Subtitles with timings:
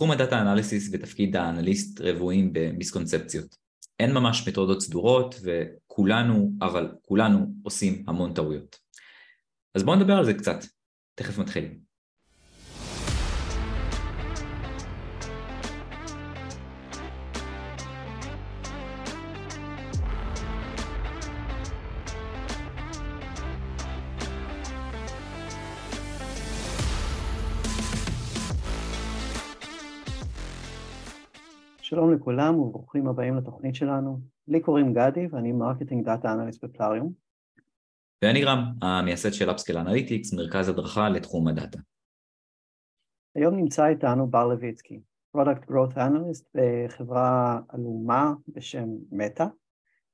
[0.00, 3.56] בתחום הדאטה אנליסיס ותפקיד האנליסט רבועים במיסקונספציות.
[3.98, 8.78] אין ממש מתודות סדורות וכולנו, אבל כולנו עושים המון טעויות.
[9.74, 10.58] אז בואו נדבר על זה קצת,
[11.14, 11.89] תכף מתחילים.
[32.00, 34.20] שלום לכולם וברוכים הבאים לתוכנית שלנו.
[34.48, 37.12] לי קוראים גדי ואני marketing data analyst בפלאריום.
[38.22, 41.78] ואני רם, המייסד של אפסקל אנליטיקס, מרכז הדרכה לתחום ה data.
[43.34, 45.00] היום נמצא איתנו בר לויצקי,
[45.32, 49.46] product growth analyst בחברה עלומה בשם מטא,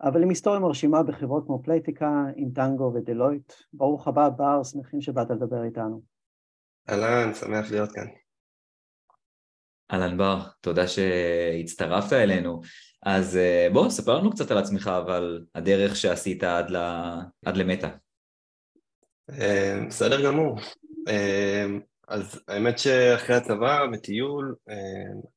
[0.02, 3.52] אבל עם היסטוריה מרשימה בחברות כמו פלייטיקה, אינטנגו ודלויט.
[3.72, 6.02] ברוך הבא בר, שמחים שבאת לדבר איתנו.
[6.90, 8.06] אהלן, שמח להיות כאן.
[9.92, 12.60] אהלן בר, תודה שהצטרפת אלינו.
[13.02, 16.76] אז אה, בוא, ספר לנו קצת על עצמך ועל הדרך שעשית עד, ל...
[17.46, 17.88] עד למטה.
[19.30, 20.58] אה, בסדר גמור.
[21.08, 21.66] אה,
[22.08, 24.54] אז האמת שאחרי הצבא, בטיול,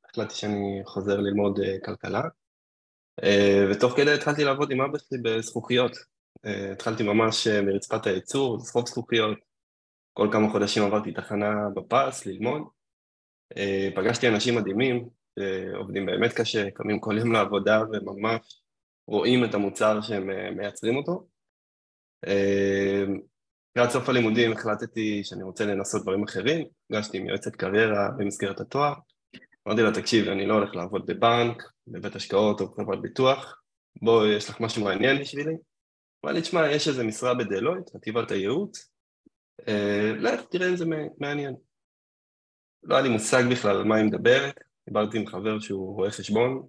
[0.09, 2.21] החלטתי שאני חוזר ללמוד כלכלה,
[3.71, 5.91] ותוך כדי התחלתי לעבוד עם אבא שלי בזכוכיות.
[6.71, 9.37] התחלתי ממש מרצפת הייצור, לסחוב זכוכיות.
[10.13, 12.61] כל כמה חודשים עברתי תחנה בפס ללמוד.
[13.57, 18.61] אה, פגשתי אנשים מדהימים שעובדים באמת קשה, קמים כל יום לעבודה וממש
[19.07, 21.27] רואים את המוצר שהם אה, מייצרים אותו.
[22.27, 23.03] אה,
[23.75, 28.93] לקראת סוף הלימודים החלטתי שאני רוצה לנסות דברים אחרים, פגשתי עם יועצת קריירה במסגרת התואר,
[29.67, 33.61] אמרתי לה, תקשיב, אני לא הולך לעבוד בבנק, בבית השקעות או בחברת ביטוח,
[34.01, 35.53] בוא, יש לך משהו מעניין בשבילי?
[36.25, 38.91] אמר לי, תשמע, יש איזה משרה בדלויט, חטיבת הייעוץ,
[40.19, 40.85] לך תראה אם זה
[41.19, 41.55] מעניין.
[42.83, 46.67] לא היה לי מושג בכלל על מה היא מדברת, דיברתי עם חבר שהוא רואה חשבון,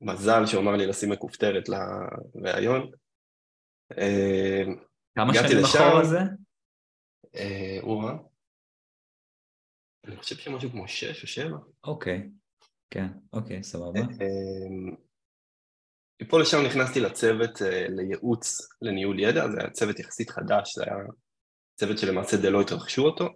[0.00, 1.68] מזל שהוא אמר לי לשים מכופתרת
[2.34, 2.90] לראיון.
[3.98, 4.62] אה,
[5.14, 6.18] כמה שנים אחורה זה?
[7.82, 8.16] אורה.
[10.06, 11.56] אני חושב שמשהו כמו שש או שבע.
[11.84, 12.28] אוקיי,
[12.90, 14.00] כן, אוקיי, סבבה.
[14.00, 14.94] אה,
[16.22, 20.96] מפה לשם נכנסתי לצוות אה, לייעוץ לניהול ידע, זה היה צוות יחסית חדש, זה היה
[21.74, 23.28] צוות שלמעשה דלויט רכשו אותו.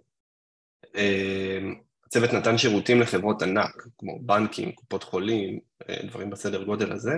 [2.07, 5.59] הצוות נתן שירותים לחברות ענק, כמו בנקים, קופות חולים,
[5.89, 7.13] אה, דברים בסדר גודל הזה,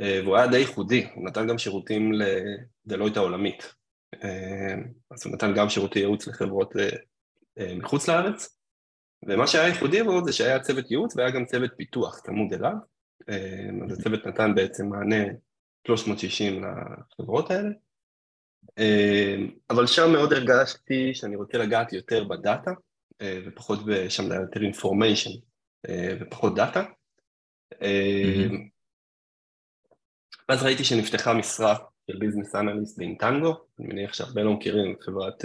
[0.00, 3.74] אה, והוא היה די ייחודי, הוא נתן גם שירותים לדלויט העולמית.
[4.24, 4.74] אה,
[5.10, 6.72] אז הוא נתן גם שירותי ייעוץ לחברות
[7.76, 8.58] מחוץ לארץ,
[9.28, 12.72] ומה שהיה ייחודי בו זה שהיה צוות ייעוץ והיה גם צוות פיתוח צמוד אליו,
[13.84, 15.24] אז הצוות נתן בעצם מענה
[15.86, 17.68] 360 לחברות האלה,
[19.70, 22.70] אבל שם מאוד הרגשתי שאני רוצה לגעת יותר ב data,
[23.22, 23.78] ופחות
[24.08, 25.30] שם יותר information
[25.88, 26.84] אה, ופחות data.
[27.82, 28.46] אה,
[30.48, 31.76] אז ראיתי שנפתחה משרה
[32.10, 35.44] של business analyst באינטנגו, אני מניח שהרבה לא מכירים חברת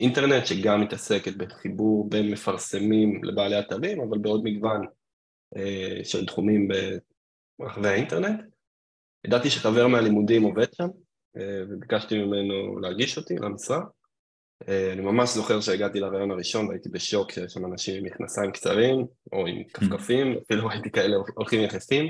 [0.00, 4.86] אינטרנט שגם מתעסקת בחיבור בין מפרסמים לבעלי אתרים, אבל בעוד מגוון
[6.04, 6.68] של תחומים
[7.58, 8.40] ברחבי האינטרנט.
[9.26, 10.88] ידעתי שחבר מהלימודים עובד שם,
[11.68, 13.80] וביקשתי ממנו להגיש אותי למשרה.
[14.68, 19.06] אה, אני ממש זוכר שהגעתי לרעיון הראשון והייתי בשוק שיש שם אנשים עם מכנסיים קצרים
[19.32, 22.06] או עם כפכפים, אפילו הייתי כאלה הולכים יחסים.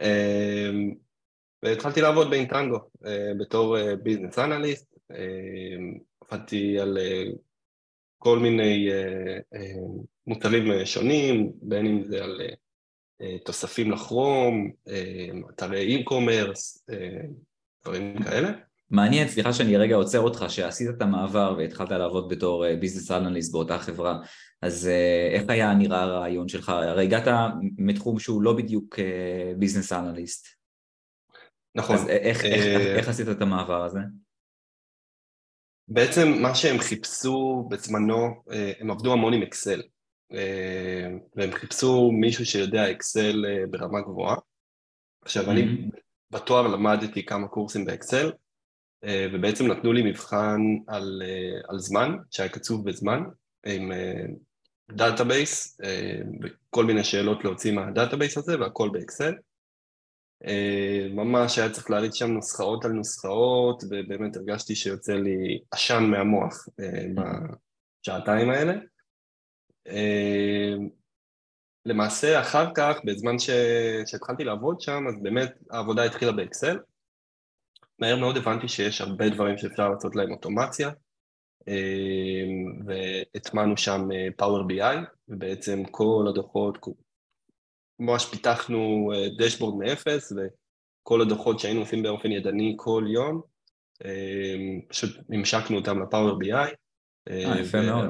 [0.00, 0.70] אה,
[1.62, 4.94] והתחלתי לעבוד באינטנגו אה, בתור ביזנס אנליסט,
[6.20, 6.98] עבדתי על
[8.18, 8.88] כל מיני
[10.26, 12.40] מוצרים שונים, בין אם זה על
[13.44, 14.70] תוספים לכרום,
[15.50, 16.92] אתרי e-commerce,
[17.84, 18.69] דברים כאלה.
[18.90, 23.52] מעניין, סליחה שאני רגע עוצר אותך, שעשית את המעבר והתחלת לעבוד בתור ביזנס אה, אנליסט
[23.52, 24.18] באותה חברה,
[24.62, 26.68] אז אה, איך היה נראה הרעיון שלך?
[26.68, 28.98] הרי הגעת מתחום שהוא לא בדיוק
[29.58, 30.46] ביזנס אה, אנליסט.
[31.74, 31.96] נכון.
[31.96, 32.64] אז איך, איך,
[32.96, 33.98] איך עשית את המעבר הזה?
[35.88, 38.42] בעצם מה שהם חיפשו בזמנו,
[38.80, 39.82] הם עבדו המון עם אקסל,
[41.36, 44.36] והם חיפשו מישהו שיודע אקסל ברמה גבוהה.
[45.24, 45.50] עכשיו, mm-hmm.
[45.50, 45.90] אני
[46.30, 48.30] בתואר למדתי כמה קורסים באקסל,
[49.04, 53.22] ובעצם נתנו לי מבחן על, אה, על זמן, שהיה קצוב בזמן,
[53.66, 53.92] עם
[54.90, 59.34] database, אה, וכל מיני שאלות להוציא מה database הזה, והכל באקסל.
[61.10, 66.68] ממש היה צריך להריץ שם נוסחאות על נוסחאות, ובאמת הרגשתי שיוצא לי עשן מהמוח
[67.14, 68.72] בשעתיים האלה.
[71.86, 73.38] למעשה אחר כך, בזמן
[74.06, 76.78] שהתחלתי לעבוד שם, אז באמת העבודה התחילה באקסל,
[78.00, 80.90] מהר מאוד הבנתי שיש הרבה דברים שאפשר לעשות להם אוטומציה,
[82.86, 84.96] והטמענו שם פאוור BI,
[85.28, 86.78] ובעצם כל הדוחות,
[87.98, 93.42] ממש פיתחנו דשבורד מאפס, וכל הדוחות שהיינו עושים באופן ידני כל יום,
[94.88, 96.74] פשוט המשקנו אותם לפאוור BI.
[97.30, 98.04] אה, יפה מאוד.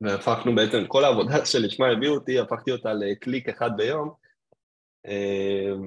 [0.00, 4.10] והפכנו בעצם, כל העבודה שלשמה הביאו אותי, הפכתי אותה לקליק אחד ביום,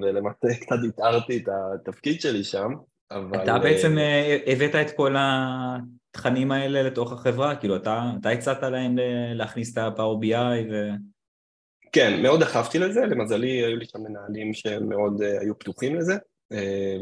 [0.02, 2.72] ולמעשה קצת התארתי את התפקיד שלי שם,
[3.10, 3.42] אבל...
[3.42, 3.96] אתה בעצם
[4.46, 7.56] הבאת את כל התכנים האלה לתוך החברה?
[7.56, 8.96] כאילו, אתה, אתה הצעת להם
[9.34, 10.90] להכניס את ה-Power BI ו...
[11.92, 16.14] כן, מאוד דחפתי לזה, למזלי היו לי שם מנהלים שמאוד היו פתוחים לזה,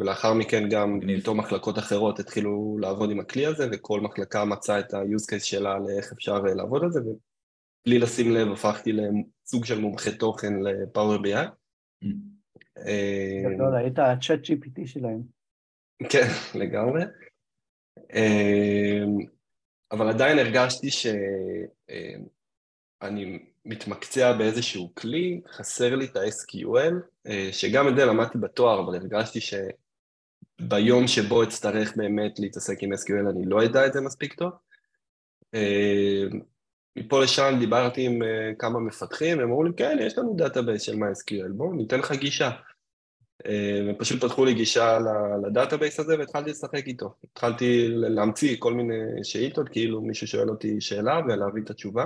[0.00, 4.94] ולאחר מכן גם פתאום מחלקות אחרות התחילו לעבוד עם הכלי הזה, וכל מחלקה מצאה את
[4.94, 10.10] ה-use case שלה לאיך אפשר לעבוד על זה, ובלי לשים לב הפכתי לסוג של מומחה
[10.10, 11.48] תוכן ל-Power BI.
[13.54, 15.37] גדול, היית ה-chat GPT שלהם.
[16.10, 17.02] כן, לגמרי.
[19.92, 21.18] אבל עדיין הרגשתי שאני
[23.64, 26.94] מתמקצע באיזשהו כלי, חסר לי את ה-SQL,
[27.52, 29.40] שגם את זה למדתי בתואר, אבל הרגשתי
[30.60, 34.52] שביום שבו אצטרך באמת להתעסק עם SQL אני לא אדע את זה מספיק טוב.
[36.96, 38.22] מפה לשם דיברתי עם
[38.58, 42.50] כמה מפתחים, הם אמרו לי, כן, יש לנו database של MySQL, בואו ניתן לך גישה.
[43.44, 44.98] הם פשוט פתחו לי גישה
[45.46, 47.14] ל database הזה והתחלתי לשחק איתו.
[47.24, 52.04] התחלתי להמציא כל מיני שאילתות, כאילו מישהו שואל אותי שאלה ולהביא את התשובה.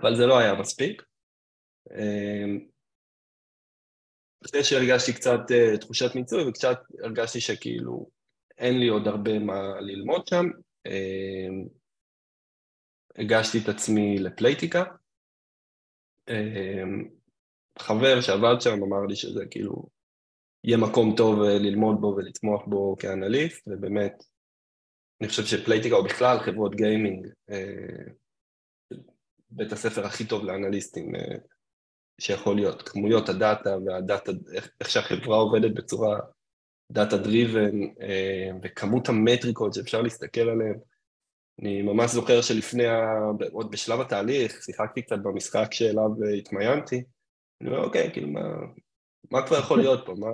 [0.00, 1.02] אבל זה לא היה מספיק.
[4.46, 5.40] אחרי שהרגשתי קצת
[5.80, 8.10] תחושת מיצוי וקצת הרגשתי שכאילו
[8.58, 10.46] אין לי עוד הרבה מה ללמוד שם,
[13.16, 14.84] הגשתי את עצמי לפלייטיקה.
[17.78, 19.86] חבר שעבד שם אמר לי שזה כאילו
[20.64, 24.24] יהיה מקום טוב ללמוד בו ולצמוח בו כאנליסט, ובאמת
[25.20, 27.28] אני חושב שפלייטיקה או בכלל חברות גיימינג,
[29.50, 31.12] בית הספר הכי טוב לאנליסטים
[32.20, 34.32] שיכול להיות, כמויות הדאטה והדאטה,
[34.80, 36.18] איך שהחברה עובדת בצורה
[36.92, 37.80] דאטה דריבן
[38.62, 40.78] וכמות המטריקות שאפשר להסתכל עליהן.
[41.60, 42.84] אני ממש זוכר שלפני,
[43.52, 47.04] עוד בשלב התהליך, שיחקתי קצת במשחק שאליו התמיינתי,
[47.66, 48.40] אוקיי, כאילו, מה,
[49.30, 50.14] מה כבר יכול להיות פה?
[50.18, 50.30] מה,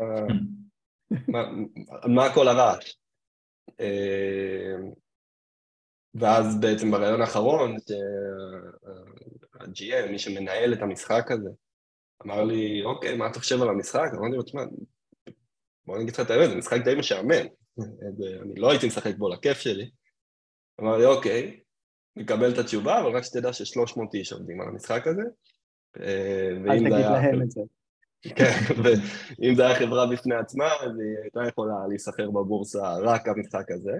[1.32, 1.50] מה,
[2.14, 2.96] מה כל הרעש?
[6.14, 7.76] ואז בעצם בריאיון האחרון,
[9.60, 11.50] ה-GM, מי שמנהל את המשחק הזה,
[12.26, 14.10] אמר לי, אוקיי, מה אתה חושב על המשחק?
[14.18, 14.62] אמרתי לו, תשמע,
[15.86, 17.46] בוא נגיד לך את האמת, זה משחק די משעמם,
[18.42, 19.90] אני לא הייתי משחק בו לכיף שלי.
[20.80, 21.60] אמר לי, אוקיי,
[22.16, 25.22] נקבל את התשובה, אבל רק שתדע ש-300 איש עובדים על המשחק הזה.
[26.00, 27.60] אל תגיד להם את זה.
[28.36, 28.52] כן,
[28.82, 33.92] ואם זה היה חברה בפני עצמה, אז היא הייתה יכולה להיסחר בבורסה רק המשחק הזה.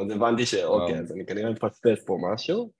[0.00, 2.72] אז הבנתי שאוקיי, אז אני כנראה מפספס פה משהו,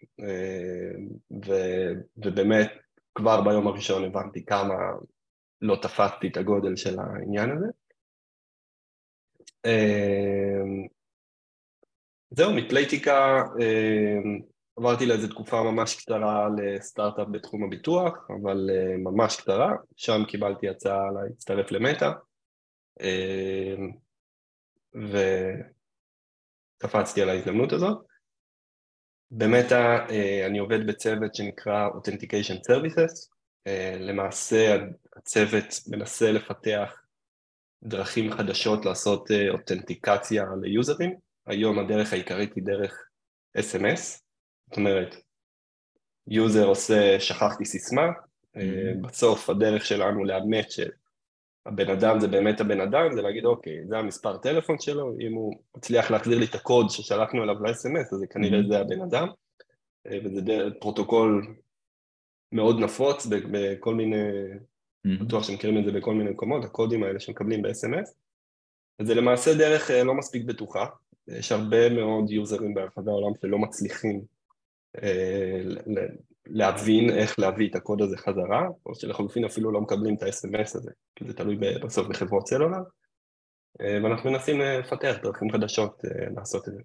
[2.17, 2.73] ובאמת
[3.15, 4.75] כבר ביום הראשון הבנתי כמה
[5.61, 7.67] לא תפסתי את הגודל של העניין הזה.
[12.31, 13.43] זהו, מפלייטיקה
[14.77, 21.71] עברתי לאיזו תקופה ממש קצרה לסטארט-אפ בתחום הביטוח, אבל ממש קצרה, שם קיבלתי הצעה להצטרף
[21.71, 22.11] למטא,
[26.81, 27.99] וקפצתי על ההזדמנות הזאת.
[29.31, 30.07] במטא
[30.47, 33.29] אני עובד בצוות שנקרא Authentication Services,
[33.99, 34.77] למעשה
[35.17, 37.03] הצוות מנסה לפתח
[37.85, 41.15] דרכים חדשות לעשות אותנטיקציה ליוזרים,
[41.47, 43.09] היום הדרך העיקרית היא דרך
[43.59, 44.24] SMS,
[44.69, 45.17] זאת אומרת,
[46.27, 48.09] user עושה שכחתי סיסמה,
[48.57, 49.07] mm-hmm.
[49.09, 54.37] בסוף הדרך שלנו לאמת שהבן אדם זה באמת הבן אדם, זה להגיד אוקיי, זה המספר
[54.37, 58.61] טלפון שלו, אם הוא מצליח להחזיר לי את הקוד ששלחנו אליו ל-SMS, אז זה כנראה
[58.61, 58.69] mm-hmm.
[58.69, 59.29] זה הבן אדם,
[60.07, 60.41] אה, וזה
[60.81, 61.55] פרוטוקול
[62.53, 65.25] מאוד נפוץ בכל מיני, mm-hmm.
[65.25, 68.11] בטוח שמכירים את זה בכל מיני מקומות, הקודים האלה שמקבלים ב-SMS,
[68.99, 70.87] אז זה למעשה דרך אה, לא מספיק בטוחה,
[71.29, 74.34] יש הרבה מאוד יוזרים ברחבי העולם שלא מצליחים
[76.47, 80.91] להבין איך להביא את הקוד הזה חזרה, או שלחלופין אפילו לא מקבלים את ה-SMS הזה,
[81.17, 82.83] כי זה תלוי בסוף בחברות סלולר,
[83.81, 86.83] אה, ואנחנו מנסים לפתח דרכים חדשות אה, לעשות את זה.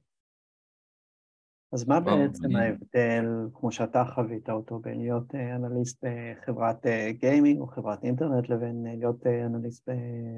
[1.74, 8.04] אז מה בעצם ההבדל, כמו שאתה חווית אותו, בין להיות אנליסט בחברת גיימינג או חברת
[8.04, 9.89] אינטרנט לבין להיות אנליסט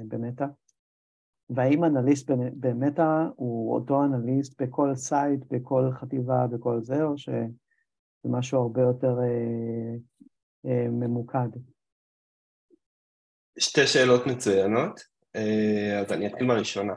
[0.08, 0.44] במטא?
[1.50, 7.46] והאם אנליסט במטא הוא אותו אנליסט בכל site, בכל חטיבה, בכל זה, או שזה
[8.24, 9.94] משהו הרבה יותר אה,
[10.66, 11.48] אה, ממוקד?
[13.58, 15.00] שתי שאלות מצוינות,
[15.36, 16.92] אה, אז אני אתחיל מהראשונה.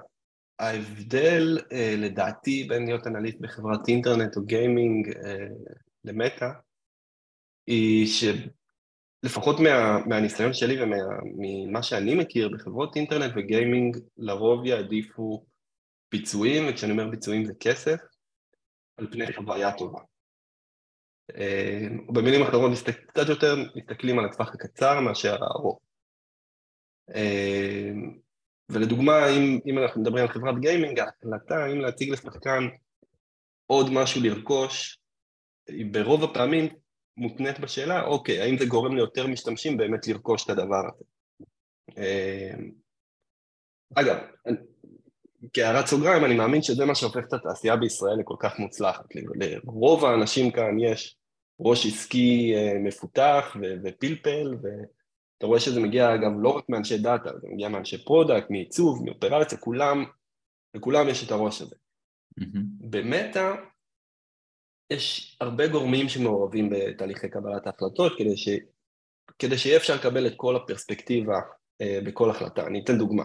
[0.60, 1.58] ההבדל
[1.98, 5.13] לדעתי בין להיות אנליסט בחברת אינטרנט או גיימינג
[6.03, 6.51] למטה,
[7.67, 15.46] היא שלפחות מה, מהניסיון שלי וממה שאני מכיר בחברות אינטרנט וגיימינג לרוב יעדיפו
[16.12, 17.98] ביצועים, וכשאני אומר ביצועים זה כסף,
[18.98, 20.00] על פני חוויה טובה.
[21.38, 22.72] אה, במילים אחרות,
[23.08, 25.79] קצת יותר מסתכלים על הטווח הקצר מאשר הארוך.
[27.15, 27.91] אה,
[28.70, 32.67] ולדוגמה, אם, אם אנחנו מדברים על חברת גיימינג, ההחלטה האם להציג לשחקן
[33.65, 35.00] עוד משהו לרכוש,
[35.67, 36.70] היא ברוב הפעמים
[37.17, 41.05] מותנית בשאלה, אוקיי, האם זה גורם ליותר משתמשים באמת לרכוש את הדבר הזה.
[41.98, 42.53] אה,
[43.96, 44.17] אגב,
[45.53, 49.05] כהערת סוגריים, אני מאמין שזה מה שהופך את התעשייה בישראל לכל כך מוצלחת.
[49.35, 51.17] לרוב האנשים כאן יש
[51.59, 57.47] ראש עסקי אה, מפותח ופלפל, ואתה רואה שזה מגיע אגב לא רק מאנשי data, זה
[57.47, 60.05] מגיע מאנשי product, מעיצוב, מאופרציה, כולם,
[60.73, 61.75] לכולם יש את הראש הזה.
[62.39, 62.59] Mm-hmm.
[62.79, 63.53] במטא
[64.89, 68.49] יש הרבה גורמים שמעורבים בתהליכי קבלת ההחלטות כדי, ש...
[69.39, 71.39] כדי שיהיה אפשר לקבל את כל הפרספקטיבה
[71.81, 72.67] אה, בכל החלטה.
[72.67, 73.23] אני אתן דוגמה.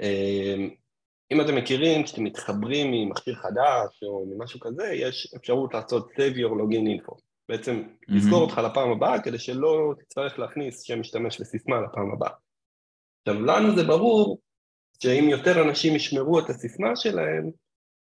[0.00, 0.56] אה,
[1.32, 6.50] אם אתם מכירים, כשאתם מתחברים ממכשיר חדש או ממשהו כזה, יש אפשרות לעשות save your
[6.50, 7.14] login info.
[7.48, 8.14] בעצם mm-hmm.
[8.14, 12.30] לזכור אותך לפעם הבאה כדי שלא תצטרך להכניס שם משתמש וסיסמה לפעם הבאה.
[13.28, 14.38] עכשיו לנו זה ברור
[15.02, 17.50] שאם יותר אנשים ישמרו את הסיסמה שלהם,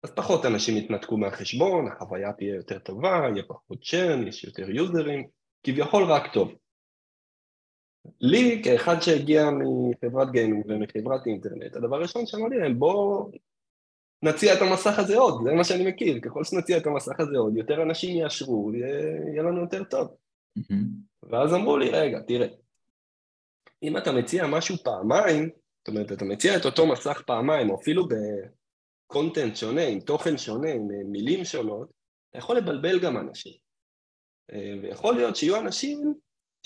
[0.03, 5.27] אז פחות אנשים יתנתקו מהחשבון, החוויה תהיה יותר טובה, יהיה פחות צ'רן, יש יותר יוזרים,
[5.63, 6.53] כביכול רק טוב.
[8.21, 13.31] לי, כאחד שהגיע מחברת גיימינג ומחברת אינטרנט, הדבר הראשון שאמרתי להם, בואו
[14.23, 17.57] נציע את המסך הזה עוד, זה מה שאני מכיר, ככל שנציע את המסך הזה עוד,
[17.57, 20.09] יותר אנשים יאשרו, יהיה, יהיה לנו יותר טוב.
[20.59, 21.31] Mm-hmm.
[21.31, 22.47] ואז אמרו לי, רגע, תראה,
[23.83, 28.09] אם אתה מציע משהו פעמיים, זאת אומרת, אתה מציע את אותו מסך פעמיים, או אפילו
[29.07, 31.93] בקונטנט שונה, עם תוכן שונה, עם מילים שונות,
[32.31, 33.53] אתה יכול לבלבל גם אנשים.
[34.53, 36.15] אה, ויכול להיות שיהיו אנשים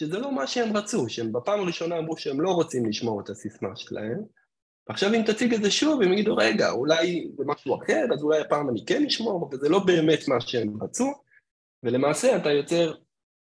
[0.01, 3.77] שזה לא מה שהם רצו, שהם בפעם הראשונה אמרו שהם לא רוצים לשמור את הסיסמה
[3.77, 4.23] שלהם,
[4.89, 8.41] ועכשיו אם תציג את זה שוב, הם יגידו, רגע, אולי זה משהו אחר, אז אולי
[8.41, 11.13] הפעם אני כן אשמור, וזה לא באמת מה שהם רצו,
[11.83, 12.95] ולמעשה אתה יוצר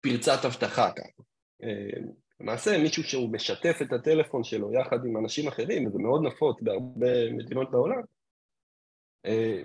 [0.01, 1.23] פרצת אבטחה כאן.
[1.63, 2.01] אה,
[2.39, 7.31] למעשה מישהו שהוא משתף את הטלפון שלו יחד עם אנשים אחרים, וזה מאוד נפוץ בהרבה
[7.31, 8.01] מדינות בעולם,
[9.25, 9.63] אה,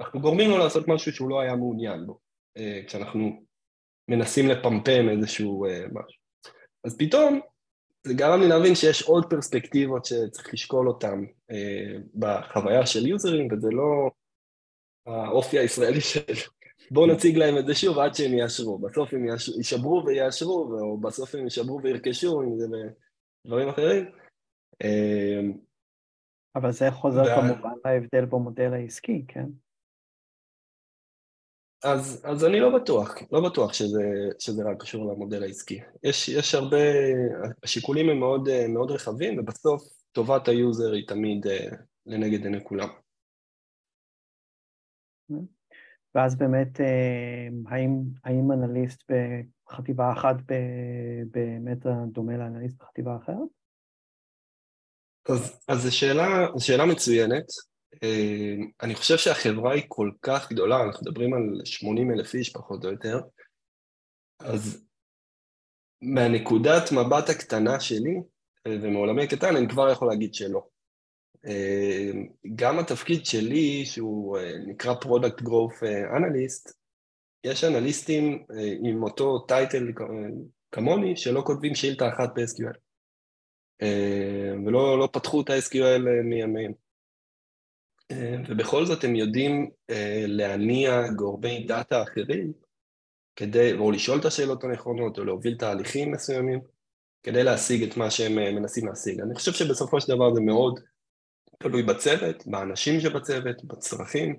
[0.00, 2.18] אנחנו גורמים לו לעשות משהו שהוא לא היה מעוניין בו,
[2.56, 3.44] אה, כשאנחנו
[4.08, 6.20] מנסים לפמפם איזשהו משהו.
[6.84, 7.40] אז פתאום
[8.06, 13.68] זה גרם לי להבין שיש עוד פרספקטיבות שצריך לשקול אותן אה, בחוויה של יוזרים, וזה
[13.70, 14.10] לא
[15.06, 16.20] האופי הישראלי של
[16.90, 18.78] בואו נציג להם את זה שוב עד שהם יאשרו.
[18.78, 22.66] בסוף הם יישברו ויאשרו, או בסוף הם יישברו וירכשו, אם זה
[23.46, 24.04] דברים אחרים.
[24.82, 25.40] אה,
[26.56, 27.40] אבל זה חוזר ו...
[27.40, 29.46] כמובן להבדל במודל העסקי, כן?
[31.84, 35.80] אז, אז אני לא בטוח, לא בטוח שזה, שזה רק קשור למודל העסקי.
[36.02, 36.76] יש, יש הרבה,
[37.62, 41.68] השיקולים הם מאוד, מאוד רחבים, ובסוף טובת ה user היא תמיד אה,
[42.06, 42.88] לנגד עיני כולם.
[46.14, 47.90] ואז באמת, אה, האם,
[48.24, 50.36] האם אנליסט בחטיבה אחת
[51.30, 51.78] באמת
[52.12, 53.48] דומה לאנליסט בחטיבה אחרת?
[55.28, 57.44] אז, אז זו שאלה, שאלה מצוינת.
[58.02, 62.84] אה, אני חושב שהחברה היא כל כך גדולה, אנחנו מדברים על 80 אלף איש פחות
[62.84, 63.20] או יותר,
[64.38, 64.84] אז
[66.02, 68.14] מהנקודת מבט הקטנה שלי,
[68.66, 70.62] אה, ומעולמי הקטן, אני כבר יכול להגיד שלא.
[71.46, 72.10] אה,
[72.54, 75.82] גם התפקיד שלי, שהוא נקרא Product Growth
[76.16, 76.72] Analyst,
[77.44, 78.44] יש אנליסטים
[78.82, 79.92] עם אותו טייטל
[80.72, 82.78] כמוני, שלא כותבים שאילתה אחת ב-SQL.
[84.66, 86.83] ולא לא פתחו את ה-SQL מימיהם.
[88.10, 92.52] אה, ובכל זאת הם יודעים אה, להניע גורמי דאטה אחרים
[93.36, 96.60] כדי, או לשאול את השאלות הנכונות, או להוביל תהליכים מסוימים,
[97.22, 99.20] כדי להשיג את מה שהם אה, מנסים להשיג.
[99.20, 100.80] אני חושב שבסופו של דבר זה מאוד
[101.58, 104.36] תלוי בצוות, באנשים שבצוות, בצרכים.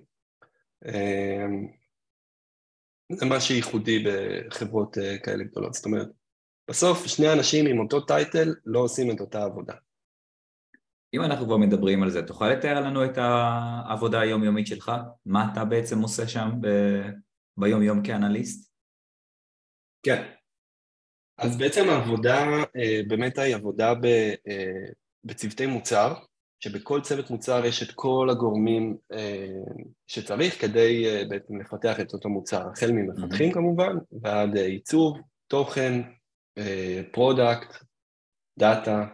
[3.11, 5.73] זה מה שייחודי בחברות כאלה גדולות.
[5.73, 6.07] זאת אומרת,
[6.67, 9.73] בסוף שני אנשים עם אותו טייטל לא עושים את אותה עבודה.
[11.15, 14.91] אם אנחנו כבר מדברים על זה, תוכל לתאר לנו את העבודה היומיומית שלך?
[15.25, 17.09] מה אתה בעצם עושה שם ב-
[17.57, 18.71] ביום-יום כאנליסט?
[20.03, 20.23] כן.
[21.37, 22.45] אז בעצם העבודה
[22.75, 23.93] אה, באמת היא עבודה
[24.47, 24.71] אה,
[25.23, 26.13] בצוותי מוצר,
[26.59, 29.47] שבכל צוות מוצר יש את כל הגורמים אה,
[30.07, 33.53] שצריך כדי בעצם לפתח את אותו מוצר, החל ממפתחים mm-hmm.
[33.53, 35.17] כמובן, ועד עיצוב,
[35.47, 36.01] תוכן,
[37.11, 37.83] product,
[38.59, 39.05] data,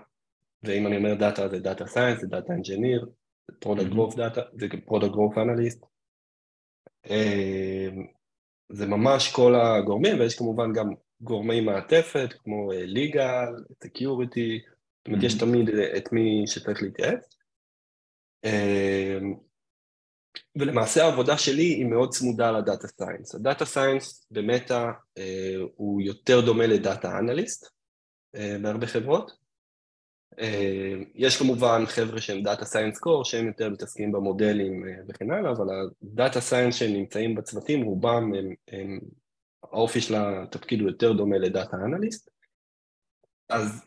[0.63, 3.09] ואם אני אומר data זה data science, זה data engineer,
[3.59, 5.85] product growth data, זה product growth analyst.
[8.71, 10.89] זה ממש כל הגורמים, ויש כמובן גם
[11.21, 17.35] גורמי מעטפת, כמו legal, security, זאת אומרת, יש תמיד את מי שצריך להתייעץ.
[20.55, 23.35] ולמעשה העבודה שלי היא מאוד צמודה ל data science.
[23.35, 24.91] ה data science במטא
[25.75, 27.67] הוא יותר דומה ל data analyst
[28.61, 29.31] בהרבה חברות.
[31.15, 35.65] יש כמובן חבר'ה שהם data science core שהם יותר מתעסקים במודלים וכן הלאה, אבל
[36.03, 38.99] ה data science שהם נמצאים בצוותים רובם הם, הם
[39.63, 42.29] האופי של התפקיד הוא יותר דומה ל data analyst.
[43.49, 43.85] אז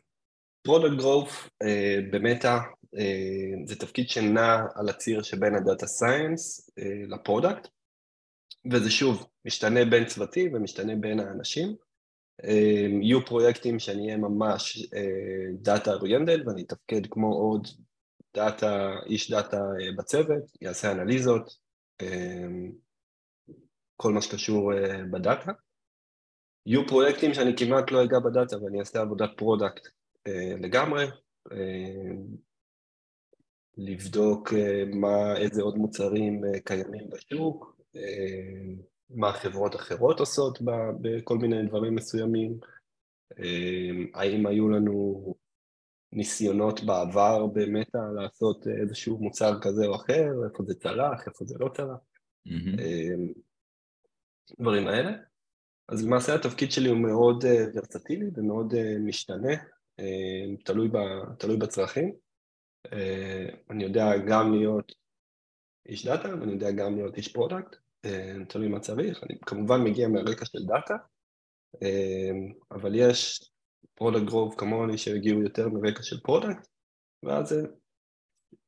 [0.97, 1.49] growth
[2.11, 2.59] במטא
[2.99, 7.69] אה, זה תפקיד שנע על הציר שבין ה data science אה, ל product,
[8.73, 11.77] וזה שוב משתנה בין צוותים ומשתנה בין האנשים.
[12.45, 14.89] אה, יהיו פרויקטים שאני אהיה ממש
[15.53, 17.69] data oriented ואני אתפקד כמו עוד
[18.35, 19.61] data, איש data
[19.99, 21.51] בצוות, יעשה אנליזות,
[23.97, 24.73] כל מה שקשור
[25.11, 25.53] ב data.
[26.67, 29.89] יהיו פרויקטים שאני כמעט לא אגע ב data ואני אעשה עבודת product
[30.61, 31.07] לגמרי,
[33.77, 38.75] לבדוק אה, מה, איזה עוד מוצרים אה, קיימים בשוק, אה,
[39.11, 40.59] מה חברות אחרות עושות
[41.01, 42.59] בכל מיני דברים מסוימים,
[44.15, 45.35] האם היו לנו
[46.13, 51.69] ניסיונות בעבר באמת לעשות איזשהו מוצר כזה או אחר, איפה זה צלח, איפה זה לא
[51.77, 51.99] צלח,
[52.49, 53.41] mm-hmm.
[54.61, 55.13] דברים האלה.
[55.89, 57.45] אז למעשה התפקיד שלי הוא מאוד
[57.75, 59.55] ורסטילי ומאוד משתנה,
[60.65, 60.99] תלוי, ב,
[61.39, 62.15] תלוי בצרכים.
[62.93, 64.93] אה, אני יודע גם להיות
[65.87, 67.79] איש data, ואני יודע גם להיות איש product, אה,
[68.49, 70.95] תלוי מה צריך, אני כמובן מגיע מהרקע של data,
[71.83, 72.31] אה,
[72.71, 73.51] אבל יש
[73.95, 76.67] product growth כמוני שהגיעו יותר מרקע של product,
[77.23, 77.67] ואז זה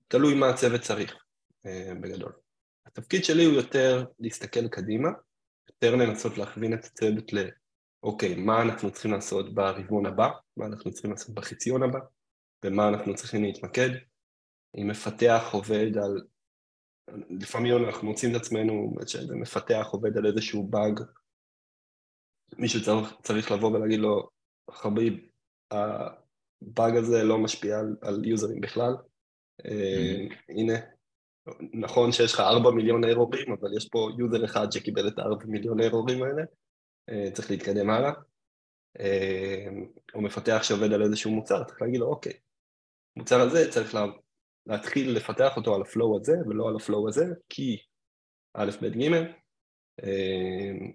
[0.09, 1.17] תלוי מה הצוות צריך
[2.01, 2.33] בגדול.
[2.87, 5.09] התפקיד שלי הוא יותר להסתכל קדימה,
[5.69, 7.39] יותר לנסות להכווין את הצוות ל...
[8.03, 11.99] אוקיי, מה אנחנו צריכים לעשות ברבעון הבא, מה אנחנו צריכים לעשות בחציון הבא,
[12.65, 13.89] במה אנחנו צריכים להתמקד.
[14.77, 16.27] אם מפתח עובד על...
[17.31, 21.01] לפעמים אנחנו מוצאים את עצמנו שמפתח עובד על איזשהו באג,
[22.59, 24.29] מישהו צריך, צריך לבוא ולהגיד לו,
[24.71, 25.15] חביב,
[25.71, 28.93] הבאג הזה לא משפיע על, על יוזרים בכלל.
[29.63, 30.35] Mm-hmm.
[30.49, 30.75] הנה,
[31.73, 35.81] נכון שיש לך ארבע מיליון אירורים, אבל יש פה user אחד שקיבל את הארבע מיליון
[35.81, 36.43] אירורים האלה,
[37.11, 38.13] uh, צריך להתקדם הלאה.
[38.99, 39.03] Uh,
[40.15, 42.33] או מפתח שעובד על איזשהו מוצר, צריך להגיד לו, אוקיי,
[43.17, 43.95] המוצר הזה צריך
[44.67, 47.83] להתחיל לפתח אותו על ה flow הזה ולא על ה flow הזה, כי
[48.55, 49.13] א', ב', ג',
[50.03, 50.93] אמ,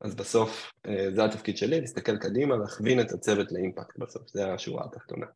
[0.00, 4.52] אז בסוף אה, זה התפקיד שלי, להסתכל קדימה, להכווין את הצוות ל impact בסוף, זה
[4.52, 5.26] השורה התחתונה.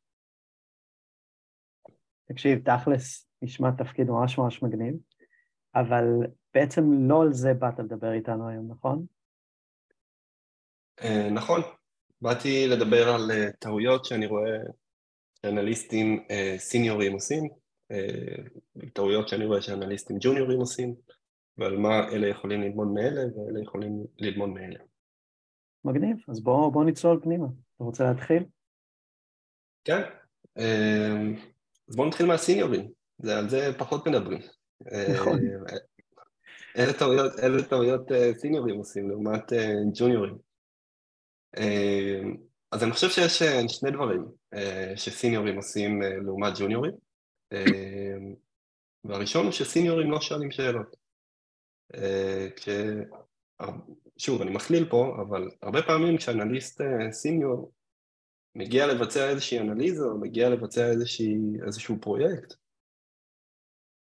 [2.29, 4.95] תקשיב, תכלס נשמע תפקיד ממש ממש מגניב,
[5.75, 6.05] אבל
[6.55, 9.07] בעצם לא על זה באת לדבר איתנו היום, נכון?
[11.03, 11.61] אה, נכון,
[12.21, 14.59] באתי לדבר על אה, טעויות שאני רואה
[15.47, 17.49] שאנליסטים אה, סיניורים עושים,
[17.91, 18.35] אה,
[18.93, 20.95] טעויות שאני רואה שאנליסטים ג'וניורים עושים,
[21.59, 24.79] ועל מה אלה יכולים ללמוד מאלה ואלה יכולים ללמוד מאלה.
[25.85, 27.47] מגניב, אז בואו בוא נצלול פנימה.
[27.47, 28.45] אתה רוצה להתחיל?
[29.85, 30.03] כן,
[30.59, 31.17] אה,
[31.89, 34.41] אז בואו נתחיל מהסיניורים, זה, על זה פחות מדברים.
[35.15, 35.39] נכון.
[36.77, 39.53] אלה טעויות, אלה טעויות סיניורים עושים לעומת
[39.95, 40.39] ג'וניורים.
[42.73, 46.93] אז אני חושב שיש אה, שני דברים אה, שסיניורים עושים אה, לעומת ג'וניורים.
[49.05, 50.97] והראשון הוא שסיניורים לא שואלים שאלות.
[52.57, 52.69] כש...
[54.19, 57.73] שוב, אני מכליל פה, אבל הרבה פעמים כשאנליסט סיניור
[58.55, 62.55] מגיע לבצע איזושהי אנליזה או מגיע לבצע איזושהי, איזשהו פרויקט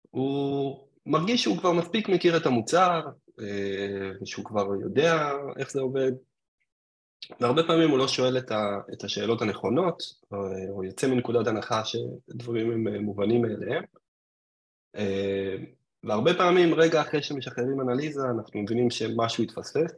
[0.09, 3.01] הוא מרגיש שהוא כבר מספיק מכיר את המוצר
[4.21, 6.11] ושהוא כבר יודע איך זה עובד
[7.39, 10.37] והרבה פעמים הוא לא שואל את, ה, את השאלות הנכונות, או,
[10.69, 13.83] או יוצא מנקודת הנחה שדברים הם אה, מובנים מאליהם.
[14.95, 15.55] אה,
[16.03, 19.91] והרבה פעמים, רגע אחרי שמשחררים אנליזה, אנחנו מבינים שמשהו התפספס,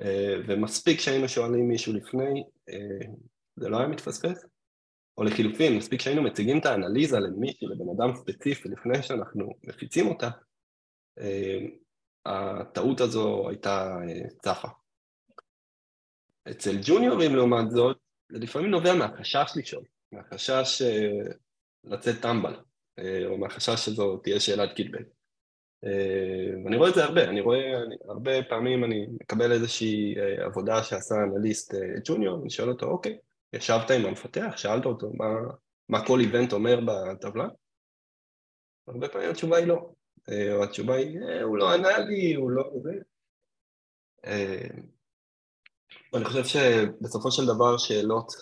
[0.00, 2.44] אה, ומספיק שהיינו שואלים מישהו לפני,
[3.56, 4.44] זה לא היה מתפספס.
[5.18, 10.28] או לחילופין, מספיק שהיינו מציגים את האנליזה למישהו, לבן אדם ספציפי, לפני שאנחנו מפיצים אותה,
[12.26, 13.98] הטעות הזו הייתה
[14.42, 14.68] צפה.
[16.50, 17.98] אצל ג'וניורים לעומת זאת,
[18.32, 21.34] זה לפעמים נובע מהחשש לשאול, מהחשש uh,
[21.84, 25.06] לצאת טמבל, uh, או מהחשש שזו תהיה שאלת קיטבק.
[25.84, 25.88] Uh,
[26.64, 31.14] ואני רואה את זה הרבה, אני רואה, אני, הרבה פעמים אני מקבל איזושהי עבודה שעשה
[31.14, 33.18] אנליסט ג'וניור, אני שואל אותו, אוקיי,
[33.52, 35.26] ישבת עם המפתח, שאלת אותו מה,
[35.88, 37.48] מה כל איבנט אומר בטבלה,
[38.88, 39.90] הרבה פעמים התשובה היא לא.
[40.52, 42.92] או התשובה היא, הוא לא ענה לי, הוא לא זה.
[46.12, 48.32] ואני חושב שבסופו של דבר שאלות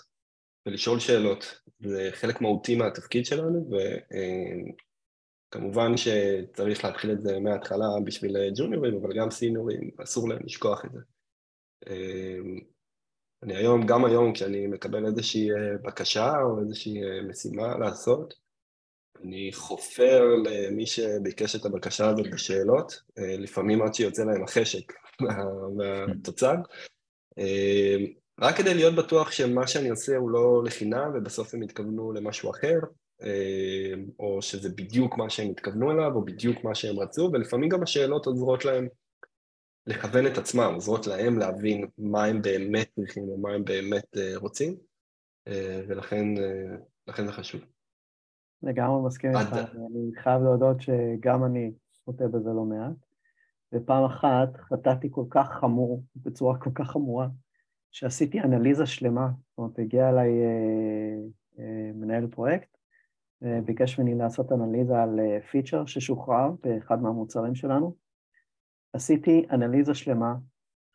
[0.65, 3.69] ולשאול שאלות זה חלק מהותי מהתפקיד שלנו,
[5.49, 10.91] וכמובן שצריך להתחיל את זה מההתחלה בשביל ג'וניורים, אבל גם סיניורים, אסור להם לשכוח את
[10.91, 10.99] זה.
[13.43, 15.49] אני היום, גם היום, כשאני מקבל איזושהי
[15.83, 18.33] בקשה או איזושהי משימה לעשות,
[19.23, 24.93] אני חופר למי שביקש את הבקשה הזאת בשאלות, לפעמים עד שיוצא להם החשק
[25.77, 26.57] מהתוצג,
[28.41, 32.79] רק כדי להיות בטוח שמה שאני עושה הוא לא לחינם ובסוף הם יתכוונו למשהו אחר,
[34.19, 38.25] או שזה בדיוק מה שהם התכוונו אליו, או בדיוק מה שהם רצו, ולפעמים גם השאלות
[38.25, 38.87] עוזרות להם
[39.87, 44.77] לכוון את עצמם, עוזרות להם להבין מה הם באמת צריכים או מה הם באמת רוצים,
[45.87, 47.61] ולכן זה חשוב.
[48.63, 51.71] לגמרי מסכים איתך, אני חייב להודות שגם אני
[52.05, 53.08] חוטא בזה לא מעט,
[53.73, 57.27] ופעם אחת חטאתי כל כך חמור, בצורה כל כך חמורה,
[57.91, 61.15] שעשיתי אנליזה שלמה, זאת אומרת, הגיע אליי אה,
[61.59, 62.77] אה, מנהל פרויקט,
[63.43, 65.19] אה, ביקש ממני לעשות אנליזה על
[65.51, 67.95] פיצ'ר ששוחרר באחד מהמוצרים שלנו.
[68.93, 70.35] עשיתי אנליזה שלמה,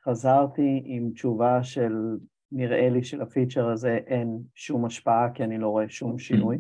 [0.05, 2.17] חזרתי עם תשובה של
[2.53, 6.59] נראה לי שלפיצ'ר הזה אין שום השפעה כי אני לא רואה שום שינוי.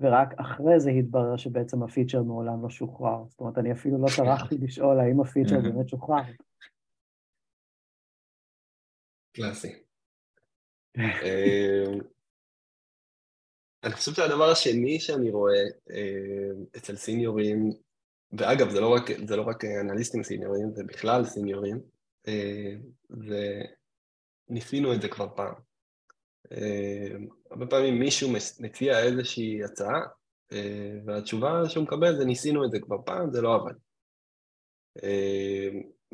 [0.00, 3.24] ורק אחרי זה התברר שבעצם הפיצ'ר מעולם לא שוחרר.
[3.28, 6.22] זאת אומרת, אני אפילו לא טרחתי לשאול האם הפיצ'ר באמת שוחרר.
[9.32, 9.72] קלאסי.
[10.98, 12.00] אמ,
[13.84, 17.70] אני חושב שהדבר השני שאני רואה אמ, אצל סיניורים,
[18.32, 21.80] ואגב, זה לא רק, זה לא רק אנליסטים סיניורים, זה בכלל סיניורים,
[23.08, 23.74] זה אמ,
[24.48, 25.69] ניסינו את זה כבר פעם.
[27.50, 30.00] הרבה פעמים מישהו מציע איזושהי הצעה,
[31.06, 33.74] והתשובה שהוא מקבל זה ניסינו את זה כבר פעם, זה לא עבד.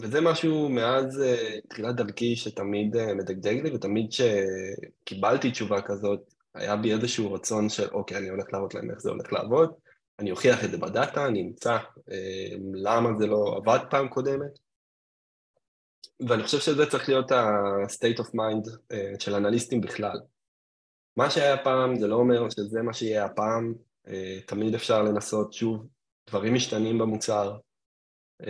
[0.00, 1.22] וזה משהו מאז
[1.68, 6.20] תחילת דרכי שתמיד מדגדג לי, ותמיד שקיבלתי תשובה כזאת,
[6.54, 9.70] היה בי איזשהו רצון של אוקיי, אני הולך להראות להם איך זה הולך לעבוד,
[10.18, 11.78] אני אוכיח את זה בדאטה, אני אמצא
[12.74, 14.58] למה זה לא עבד פעם קודמת,
[16.28, 20.20] ואני חושב שזה צריך להיות ה-state of mind uh, של אנליסטים בכלל.
[21.16, 23.74] מה שהיה פעם זה לא אומר שזה מה שיהיה הפעם,
[24.06, 24.10] uh,
[24.46, 25.86] תמיד אפשר לנסות שוב,
[26.28, 27.56] דברים משתנים במוצר,
[28.42, 28.46] uh,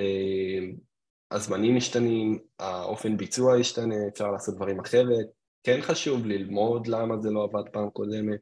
[1.30, 5.26] הזמנים משתנים, האופן ביצוע ישתנה, אפשר לעשות דברים אחרת.
[5.62, 8.40] כן חשוב ללמוד למה זה לא עבד פעם קודמת,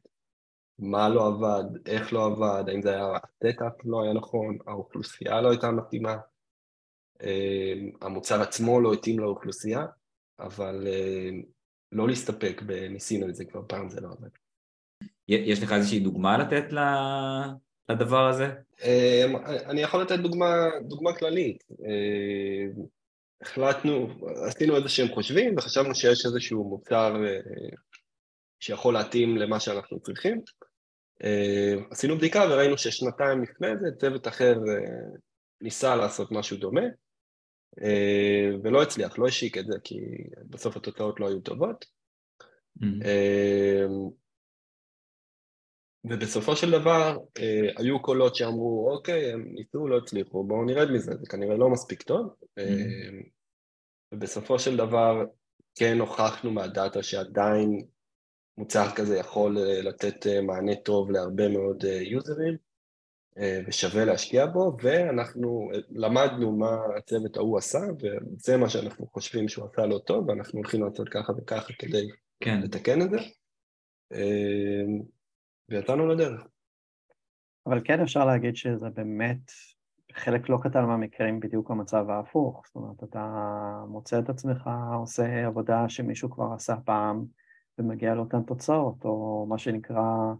[0.79, 5.41] מה לא עבד, איך לא עבד, האם זה היה, ה setup לא היה נכון, האוכלוסייה
[5.41, 6.17] לא הייתה מתאימה,
[8.01, 9.85] המוצר עצמו לא התאים לאוכלוסייה,
[10.39, 11.43] אבל אמ,
[11.91, 14.29] לא להסתפק בניסינו את זה כבר פעם, זה לא עבד.
[15.27, 16.65] יש לך איזושהי דוגמה לתת
[17.89, 18.45] לדבר הזה?
[18.83, 20.55] אמ, אני יכול לתת דוגמה,
[20.87, 21.63] דוגמה כללית.
[21.71, 22.85] אמ,
[23.41, 24.07] החלטנו,
[24.47, 27.39] עשינו איזה שהם חושבים וחשבנו שיש איזשהו מוצר אה,
[28.59, 30.41] שיכול להתאים למה שאנחנו צריכים.
[31.23, 35.17] אמ, עשינו בדיקה וראינו ששנתיים לפני זה צוות אחר אה,
[35.61, 36.81] ניסה לעשות משהו דומה
[38.63, 39.99] ולא הצליח, לא השיק את זה כי
[40.49, 41.85] בסוף התוצאות לא היו טובות.
[42.79, 43.05] Mm-hmm.
[46.09, 51.11] ובסופו של דבר אה, היו קולות שאמרו, אוקיי, הם ניסו, לא הצליחו, בואו נרד מזה,
[51.15, 52.27] זה כנראה לא מספיק טוב.
[52.27, 52.59] Mm-hmm.
[52.59, 53.21] אה,
[54.11, 55.25] ובסופו של דבר
[55.75, 57.85] כן הוכחנו מהדאטה שעדיין
[58.57, 62.57] מוצר כזה יכול אה, לתת אה, מענה טוב להרבה מאוד אה, יוזרים, אה,
[63.67, 69.65] ושווה להשקיע בו, ואנחנו אה, למדנו מה הצוות ההוא עשה, וזה מה שאנחנו חושבים שהוא
[69.65, 72.07] עשה לא טוב, ואנחנו הולכים לעשות ככה וככה כדי
[72.39, 72.59] כן.
[72.61, 73.17] לתקן את זה.
[74.13, 74.83] אה,
[75.69, 76.41] ויצאנו לדרך.
[77.67, 79.51] אבל כן אפשר להגיד שזה באמת,
[80.13, 84.69] חלק לא קטן מהמקרים בדיוק המצב ההפוך, זאת אומרת, אתה מוצא את עצמך
[84.99, 87.25] עושה עבודה שמישהו כבר עשה פעם
[87.79, 90.33] ומגיע לאותן תוצאות, או מה שנקרא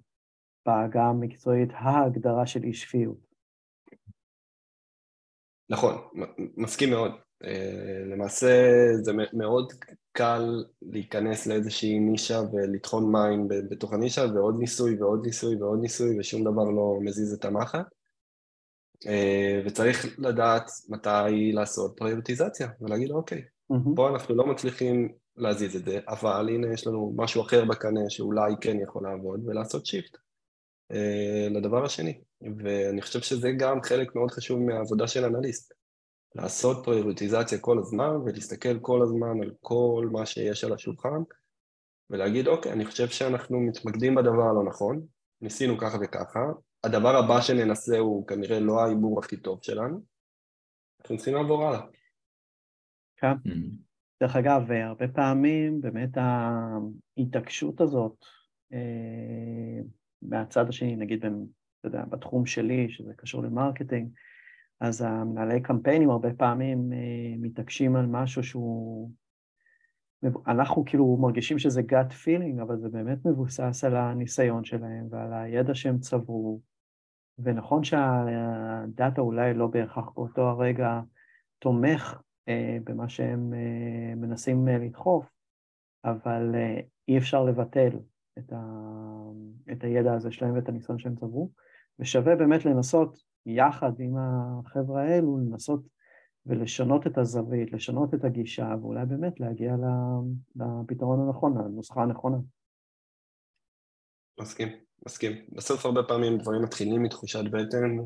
[0.65, 3.17] בעגה המקצועית ההגדרה של אי שפיות.
[5.69, 5.95] נכון,
[6.58, 7.12] מסכים מאוד.
[7.43, 9.73] אה, למעשה זה מאוד
[10.12, 16.41] קל להיכנס לאיזושהי נישה ולטחון מים בתוך הנישה ועוד ניסוי ועוד ניסוי ועוד ניסוי ושום
[16.41, 17.86] דבר לא מזיז את המחט
[19.08, 23.41] אה, וצריך לדעת מתי לעשות פריוטיזציה ולהגיד אוקיי,
[23.73, 23.95] mm-hmm.
[23.95, 28.54] פה אנחנו לא מצליחים להזיז את זה אבל הנה יש לנו משהו אחר בקנה שאולי
[28.62, 30.17] כן יכול לעבוד ולעשות שיפט
[31.50, 32.21] לדבר השני
[32.58, 35.74] ואני חושב שזה גם חלק מאוד חשוב מהעבודה של אנליסט
[36.36, 41.24] לעשות פריוריטיזציה כל הזמן ולהסתכל כל הזמן על כל מה שיש על השולחן
[42.10, 45.06] ולהגיד אוקיי, אני חושב שאנחנו מתמקדים בדבר הלא נכון,
[45.41, 46.39] ניסינו ככה וככה,
[46.84, 50.02] הדבר הבא שננסה הוא כנראה לא ההימור הכי טוב שלנו,
[51.02, 51.82] אנחנו צריכים לעבור הלאה.
[53.17, 53.32] כן.
[53.32, 53.86] Mm-hmm.
[54.21, 58.26] דרך אגב, הרבה פעמים באמת ההתעקשות הזאת
[58.74, 59.82] אה,
[60.30, 61.36] מהצד השני, נגיד, אתה
[61.84, 64.10] יודע, בתחום שלי, שזה קשור ל marketing,
[64.80, 69.12] אז המנהלי קמפיינים הרבה פעמים אה, מתעקשים על משהו שהוא...
[70.48, 75.76] אנחנו כאילו מרגישים שזה gut feeling, אבל זה באמת מבוסס על הניסיון שלהם ועל הידע
[75.76, 76.62] שהם צברו.
[77.40, 81.02] ונכון שה data אולי לא בהכרח באותו הרגע
[81.60, 85.26] תומך אה, במה שהם אה, מנסים אה, לדחוף,
[86.06, 88.00] אבל אה, אי אפשר לבטל
[88.39, 88.62] את, ה...
[89.71, 91.52] את הידע הזה שלהם ואת הניסיון שהם צברו,
[92.00, 95.82] ושווה באמת לנסות יחד עם החבר'ה האלו, לנסות
[96.45, 99.76] ולשנות את הזווית, לשנות את הגישה, ואולי באמת להגיע
[100.56, 102.38] לפתרון הנכון, לנוסחה הנכונה.
[104.39, 104.67] מסכים,
[105.06, 105.32] מסכים.
[105.52, 107.98] בסוף הרבה פעמים דברים מתחילים מתחושת בטן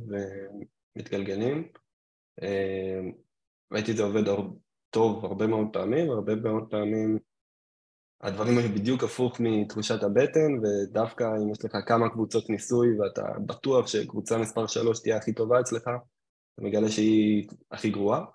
[0.95, 1.67] ומתגלגלים.
[2.41, 2.99] אה,
[3.71, 4.23] ראיתי את זה עובד
[4.89, 7.19] טוב הרבה מאוד פעמים, והרבה מאוד פעמים
[8.21, 13.87] הדברים היו בדיוק הפוך מתחושת הבטן, ודווקא אם יש לך כמה קבוצות ניסוי ואתה בטוח
[13.87, 18.25] שקבוצה מספר 3 תהיה הכי טובה אצלך, אתה מגלה שהיא הכי גרועה.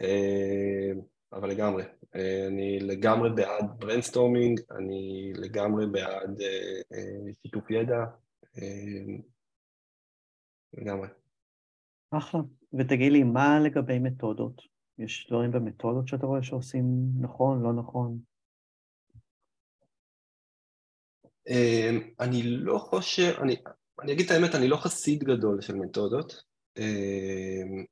[0.00, 0.92] אה,
[1.32, 1.82] אבל לגמרי,
[2.14, 8.04] אה, אני לגמרי בעד brainstorming, אני לגמרי בעד אה, שיתוף ידע,
[10.74, 11.08] לגמרי.
[12.10, 12.40] אחלה.
[12.78, 14.62] ותגיד לי, מה לגבי מתודות?
[14.98, 16.84] יש דברים במתודות שאתה רואה שעושים
[17.20, 18.18] נכון, לא נכון?
[22.20, 23.56] אני לא חושב, אני,
[24.02, 26.42] אני אגיד את האמת, אני לא חסיד גדול של מתודות.
[26.78, 27.84] אמ,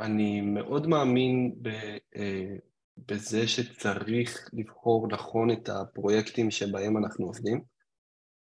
[0.00, 1.68] אני מאוד מאמין ב,
[2.16, 2.56] אה,
[3.06, 7.60] בזה שצריך לבחור נכון את הפרויקטים שבהם אנחנו עובדים.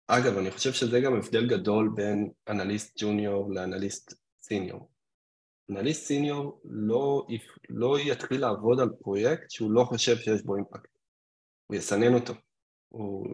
[0.06, 4.90] אגב, אני חושב שזה גם הבדל גדול בין אנליסט ג'וניור לאנליסט סיניור.
[5.70, 7.26] אנליסט סיניור לא,
[7.68, 10.90] לא יתחיל לעבוד על פרויקט שהוא לא חושב שיש בו אימפקט.
[11.66, 12.34] הוא יסנן אותו.
[12.88, 13.26] הוא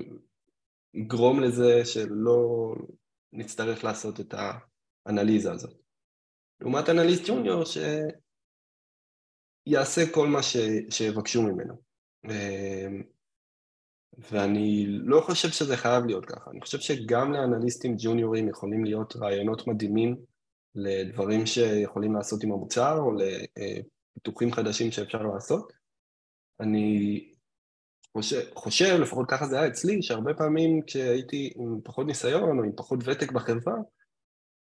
[0.94, 2.74] יגרום לזה שלא
[3.32, 4.34] נצטרך לעשות את
[5.06, 5.74] האנליזה הזאת.
[6.60, 7.62] לעומת אנליסט ג'וניור
[9.66, 10.56] שיעשה כל מה ש...
[10.90, 11.74] שיבקשו ממנו.
[14.18, 16.50] ואני לא חושב שזה חייב להיות ככה.
[16.50, 20.16] אני חושב שגם לאנליסטים ג'וניורים יכולים להיות רעיונות מדהימים
[20.74, 25.72] לדברים שיכולים לעשות עם המוצר או לפיתוחים חדשים שאפשר לעשות.
[26.60, 27.32] אני
[28.16, 32.72] חושב, חושב, לפחות ככה זה היה אצלי, שהרבה פעמים כשהייתי עם פחות ניסיון או עם
[32.76, 33.74] פחות ותק בחברה,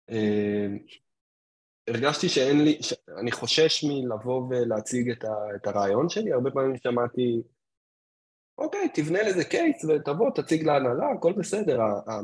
[0.10, 0.68] אה,
[1.88, 7.42] הרגשתי שאין לי, שאני חושש מלבוא ולהציג את, ה, את הרעיון שלי, הרבה פעמים שמעתי,
[8.58, 11.80] אוקיי, תבנה לזה קייס ותבוא, תציג להנהלה, הכל בסדר.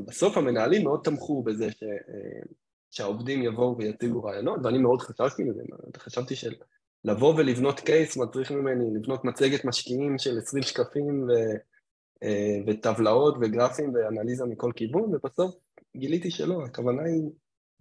[0.05, 2.41] בסוף המנהלים מאוד תמכו בזה ש, אה,
[2.91, 5.61] שהעובדים יבואו ויציגו רעיונות, ואני מאוד חששתי מזה,
[5.97, 6.53] חשבתי של...
[7.05, 11.31] לבוא ולבנות קייס מצריך ממני לבנות מצגת משקיעים של 20 שקפים ו,
[12.23, 15.55] אה, וטבלאות וגרפים ואנליזה מכל כיוון, ובסוף
[15.97, 17.29] גיליתי שלא, הכוונה היא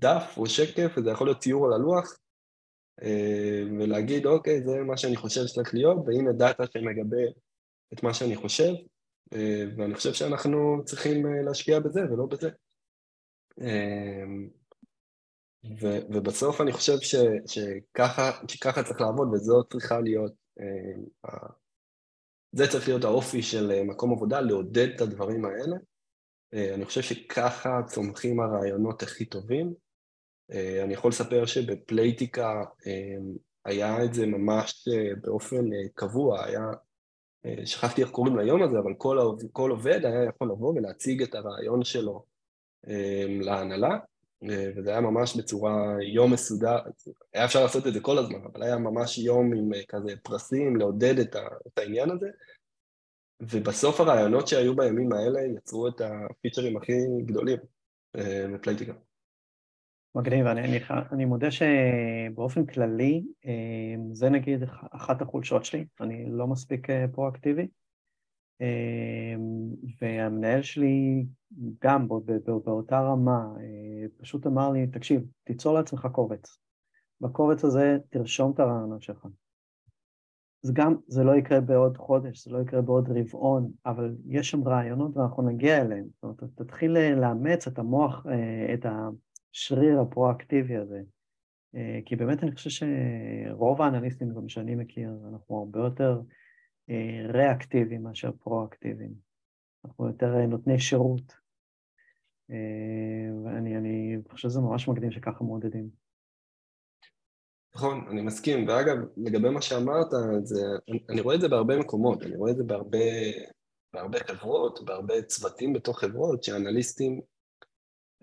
[0.01, 2.19] דף או שקף, וזה יכול להיות ציור על הלוח,
[3.03, 7.23] אה, ולהגיד, אוקיי, זה מה שאני חושב שצריך להיות, והנה דאטה שמגבה
[7.93, 8.73] את מה שאני חושב,
[9.33, 12.51] אה, ואני חושב שאנחנו צריכים להשקיע בזה ולא בזה.
[15.65, 17.15] ו, ובסוף אני חושב ש,
[17.47, 21.49] שככה, שככה צריך לעבוד וזו צריכה להיות, אה,
[22.53, 25.77] זה צריך להיות האופי של אה, מקום עבודה, לעודד את הדברים האלה.
[26.55, 29.75] אה, אני חושב שככה צומחים הרעיונות הכי טובים.
[30.53, 33.17] אה, אני יכול לספר שבפלייטיקה אה,
[33.65, 36.61] היה את זה ממש אה, באופן אה, קבוע, היה,
[37.47, 39.19] אה, שכחתי איך קוראים ליום הזה, אבל כל,
[39.53, 42.25] כל עובד היה יכול לבוא ולהציג את הרעיון שלו
[42.89, 43.99] אה, להנהלה.
[44.51, 46.79] אה, וזה היה ממש בצורה, יום מסודר,
[47.35, 50.77] היה אפשר לעשות את זה כל הזמן, אבל היה ממש יום עם אה, כזה פרסים
[50.77, 52.31] לעודד את, ה, את העניין הזה,
[53.41, 56.93] ובסוף הרעיונות שהיו בימים האלה יצרו את הפיצ'רים הכי
[57.27, 57.59] גדולים
[58.17, 58.93] אה, בפלייטיקה.
[60.15, 60.79] מגניב, אני, אני,
[61.13, 63.25] אני מודה שבאופן כללי,
[64.13, 67.67] זה נגיד אחת החולשות שלי, אני לא מספיק פרואקטיבי.
[70.01, 71.25] והמנהל שלי
[71.85, 72.09] גם
[72.65, 76.59] באותה רמה אה, פשוט אמר לי, תקשיב, תיצור לעצמך קובץ.
[77.21, 79.27] בקובץ הזה תרשום את הרעיונות שלך.
[80.65, 84.69] אז גם זה לא יקרה בעוד חודש, זה לא יקרה בעוד רבעון, אבל יש שם
[84.69, 86.05] רעיונות ואנחנו נגיע אליהם.
[86.15, 91.01] זאת אומרת, תתחיל לאמץ את המוח, אה, את השריר הפרואקטיבי הזה.
[91.75, 96.21] אה, כי באמת אני חושב שרוב האנליסטים, גם שאני מכיר, אנחנו הרבה יותר
[96.91, 99.13] אה, ריאקטיביים מאשר פרואקטיביים.
[99.85, 101.42] אנחנו יותר אה, נותני שירות.
[103.45, 105.89] ואני אני חושב שזה ממש מקדים שככה מעודדים.
[107.75, 110.07] נכון, אני מסכים, ואגב, לגבי מה שאמרת,
[110.43, 110.61] זה,
[111.11, 112.99] אני רואה את זה בהרבה מקומות, אני רואה את זה בהרבה,
[113.95, 117.21] בהרבה חברות, בהרבה צוותים בתוך חברות, שאנליסטים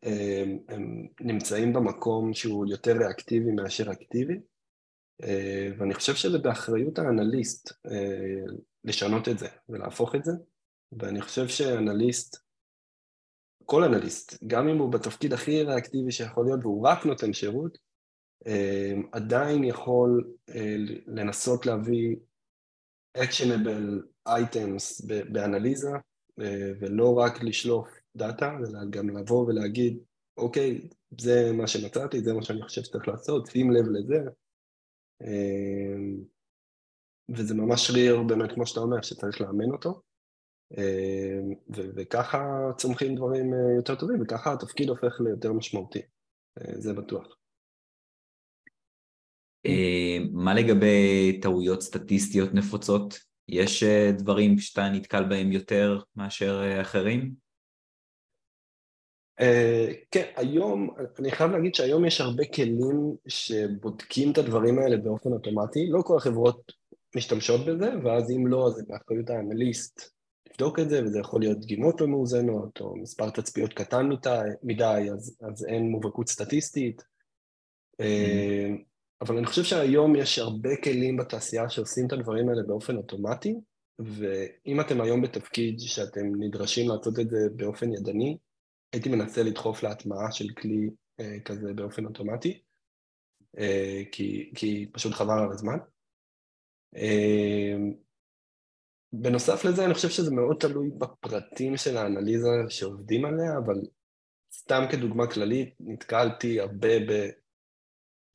[0.03, 4.39] הם, הם נמצאים במקום שהוא יותר ריאקטיבי מאשר אקטיבי,
[5.77, 7.73] ואני חושב שזה באחריות האנליסט
[8.83, 10.31] לשנות את זה ולהפוך את זה,
[10.91, 12.48] ואני חושב שאנליסט,
[13.69, 17.77] כל אנליסט, גם אם הוא בתפקיד הכי ריאקטיבי שיכול להיות והוא רק נותן שירות,
[19.11, 20.33] עדיין יכול
[21.07, 22.15] לנסות להביא
[23.17, 25.89] actionable items באנליזה
[26.79, 29.99] ולא רק לשלוף דאטה, אלא גם לבוא ולהגיד,
[30.37, 30.87] אוקיי,
[31.19, 34.23] זה מה שמצאתי, זה מה שאני חושב שצריך לעשות, שים לב לזה.
[37.29, 40.01] וזה ממש שריר באמת, כמו שאתה אומר, שצריך לאמן אותו.
[41.95, 46.01] וככה צומחים דברים יותר טובים, וככה התפקיד הופך ליותר משמעותי,
[46.73, 47.35] זה בטוח.
[50.31, 53.19] מה לגבי טעויות סטטיסטיות נפוצות?
[53.47, 53.83] יש
[54.17, 57.49] דברים שאתה נתקל בהם יותר מאשר אחרים?
[60.11, 65.87] כן, היום, אני חייב להגיד שהיום יש הרבה כלים שבודקים את הדברים האלה באופן אוטומטי,
[65.89, 66.71] לא כל החברות
[67.15, 70.18] משתמשות בזה, ואז אם לא, אז זה באחריות האנליסט
[70.59, 74.09] לבדוק את זה, וזה יכול להיות דגימות לא מאוזנות, או מספר תצפיות קטן
[74.63, 77.01] מדי, אז, אז אין מובהקות סטטיסטית.
[77.01, 78.83] Mm-hmm.
[79.21, 83.55] אבל אני חושב שהיום יש הרבה כלים בתעשייה שעושים את הדברים האלה באופן אוטומטי,
[83.99, 88.37] ואם אתם היום בתפקיד שאתם נדרשים לעשות את זה באופן ידני,
[88.93, 92.61] הייתי מנסה לדחוף להטמעה של כלי אה, כזה באופן אוטומטי,
[93.57, 95.77] אה, כי, כי פשוט חבל על הזמן.
[96.95, 97.75] אה,
[99.13, 103.81] בנוסף לזה, אני חושב שזה מאוד תלוי בפרטים של האנליזה שעובדים עליה, אבל
[104.53, 107.29] סתם כדוגמה כללית, נתקלתי הרבה ב...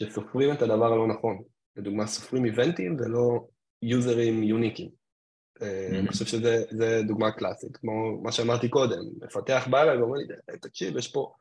[0.03, 1.43] שסופרים את הדבר הלא נכון.
[1.77, 3.47] לדוגמה, סופרים איבנטים ולא
[3.83, 4.89] יוזרים יוניקים.
[4.89, 5.65] Mm-hmm.
[5.99, 10.25] אני חושב שזה דוגמה קלאסית, כמו מה שאמרתי קודם, מפתח בא אליי ואומר לי,
[10.61, 11.33] תקשיב, יש פה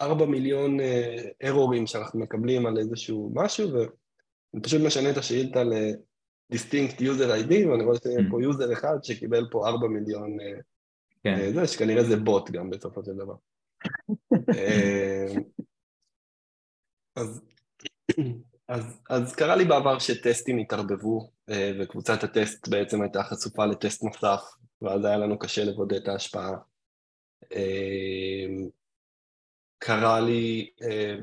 [0.00, 0.76] ארבע מיליון
[1.44, 5.62] ארורים שאנחנו מקבלים על איזשהו משהו, ואני פשוט משנה את השאילתה
[6.50, 10.36] ל-distinct user ID, ואני רואה שיש פה יוזר אחד שקיבל פה ארבע מיליון,
[11.24, 11.52] כן.
[11.52, 13.34] זה, שכנראה זה בוט גם בסופו של דבר.
[17.16, 17.40] אז
[18.68, 24.40] אז, אז קרה לי בעבר שטסטים התערבבו, אה, וקבוצת הטסט בעצם הייתה חשופה לטסט נוסף,
[24.82, 26.52] ואז היה לנו קשה לבודד את ההשפעה.
[29.82, 31.16] אה, קרה לי אה,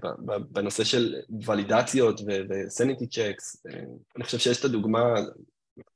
[0.52, 1.16] בנושא של
[1.46, 3.66] ולידציות וסניטי צ'קס,
[4.16, 5.14] אני חושב שיש את הדוגמה,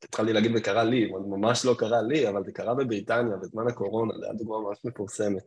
[0.04, 4.24] התחלתי להגיד וקרה לי, ממש לא קרה לי, אבל זה קרה בבריטניה בזמן הקורונה, זו
[4.24, 5.44] הייתה דוגמה ממש מפורסמת.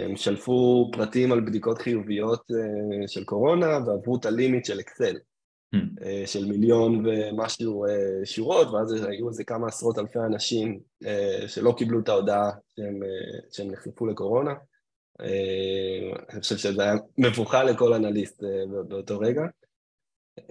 [0.00, 5.16] שהם שלפו פרטים על בדיקות חיוביות uh, של קורונה ועברו את הלימיט של אקסל,
[5.74, 5.78] mm.
[5.78, 7.84] uh, של מיליון ומשהו
[8.24, 10.80] שורות, ואז היו איזה כמה עשרות אלפי אנשים
[11.46, 13.00] שלא קיבלו את ההודעה שהם,
[13.52, 14.54] שהם נחלפו לקורונה.
[15.22, 18.46] Uh, אני חושב שזה היה מבוכה לכל אנליסט uh,
[18.88, 19.42] באותו רגע.
[20.40, 20.44] Uh,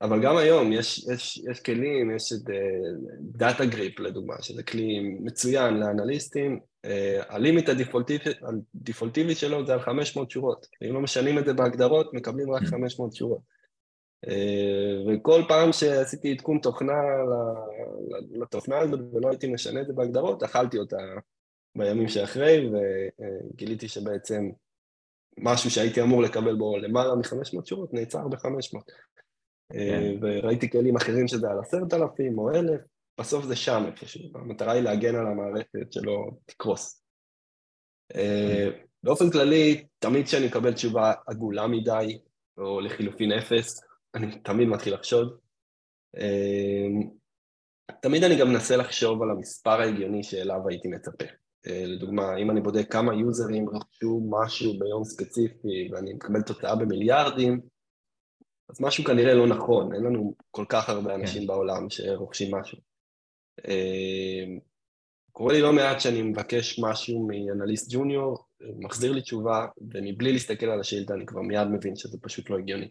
[0.00, 2.54] אבל גם היום יש, יש, יש כלים, יש את
[3.20, 6.60] דאטה גריפ לדוגמה, שזה כלי מצוין לאנליסטים,
[7.28, 12.62] הלימיט הדיפולטיבי שלו זה על 500 שורות, אם לא משנים את זה בהגדרות מקבלים רק
[12.62, 13.16] 500 mm.
[13.16, 13.40] שורות.
[15.08, 16.94] וכל פעם שעשיתי עדכון תוכנה
[18.40, 20.96] לתוכנה הזאת ולא הייתי משנה את זה בהגדרות, אכלתי אותה
[21.76, 24.50] בימים שאחרי וגיליתי שבעצם
[25.38, 28.80] משהו שהייתי אמור לקבל בו למעלה מ-500 שורות נעצר ב-500.
[29.72, 30.14] כן.
[30.20, 32.80] וראיתי כלים אחרים שזה על עשרת אלפים או אלף,
[33.20, 37.02] בסוף זה שם איפשהו, המטרה היא להגן על המערכת שלא תקרוס.
[38.14, 38.68] אה,
[39.02, 42.18] באופן כללי, תמיד כשאני מקבל תשובה עגולה מדי,
[42.58, 43.80] או לחילופין אפס,
[44.14, 45.38] אני תמיד מתחיל לחשוד.
[46.16, 46.86] אה,
[48.02, 51.41] תמיד אני גם מנסה לחשוב על המספר ההגיוני שאליו הייתי מצפה.
[51.66, 57.60] אה, לדוגמה, אם אני בודק כמה יוזרים רכשו משהו ביום ספציפי ואני מקבל תוצאה במיליארדים,
[58.70, 61.20] אז משהו כנראה לא נכון, אין לנו כל כך הרבה כן.
[61.20, 61.46] אנשים כן.
[61.46, 62.78] בעולם שרוכשים משהו.
[63.68, 64.44] אה,
[65.32, 68.46] קורה לי לא מעט שאני מבקש משהו מאנליסט ג'וניור,
[68.78, 72.88] מחזיר לי תשובה, ומבלי להסתכל על השאילתה אני כבר מיד מבין שזה פשוט לא הגיוני.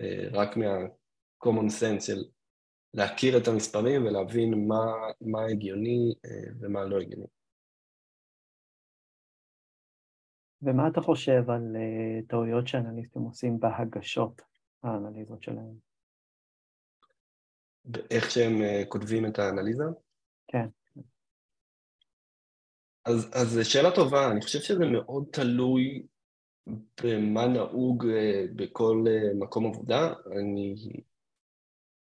[0.00, 2.24] אה, רק מה-common sense של
[2.94, 4.84] להכיר את המספרים ולהבין מה,
[5.20, 6.14] מה הגיוני
[6.60, 7.26] ומה לא הגיוני.
[10.62, 11.76] ומה אתה חושב על
[12.28, 14.42] טעויות שאנליסטים עושים בהגשות
[14.82, 15.74] האנליזות שלהם.
[18.10, 19.84] איך שהם uh, כותבים את האנליזה?
[20.48, 20.66] כן.
[23.04, 26.02] אז, אז שאלה טובה, אני חושב שזה מאוד תלוי
[27.02, 30.12] במה נהוג אה, בכל אה, מקום עבודה.
[30.38, 30.74] אני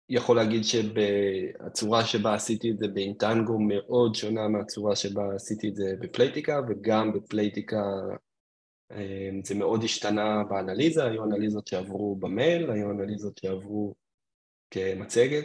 [0.08, 5.94] יכול להגיד שהצורה שבה עשיתי את זה באינטנגו מאוד שונה מהצורה שבה עשיתי את זה
[6.00, 8.16] בפלייטיקה, וגם בפלייטיקה אה,
[9.44, 13.94] זה מאוד השתנה באנליזה, היו אנליזות שעברו במייל, היו אנליזות שעברו
[14.70, 15.44] כמצגת,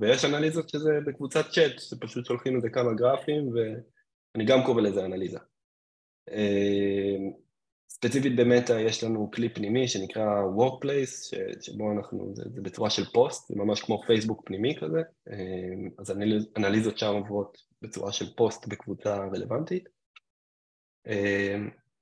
[0.00, 5.38] ויש אנליזות שזה בקבוצת צ'אט, שפשוט שולחים לזה כמה גרפים, ואני גם קורא לזה אנליזה.
[7.88, 13.48] ספציפית במטא יש לנו כלי פנימי שנקרא Workplace, שבו אנחנו, זה, זה בצורה של פוסט,
[13.48, 15.02] זה ממש כמו פייסבוק פנימי כזה,
[15.98, 16.14] אז
[16.56, 19.95] אנליזות שם עוברות בצורה של פוסט בקבוצה רלוונטית.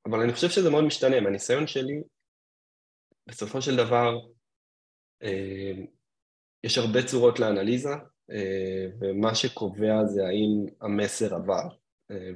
[0.07, 2.03] אבל אני חושב שזה מאוד משתנה, מהניסיון שלי,
[3.27, 4.19] בסופו של דבר
[6.65, 7.95] יש הרבה צורות לאנליזה,
[9.01, 11.69] ומה שקובע זה האם המסר עבר,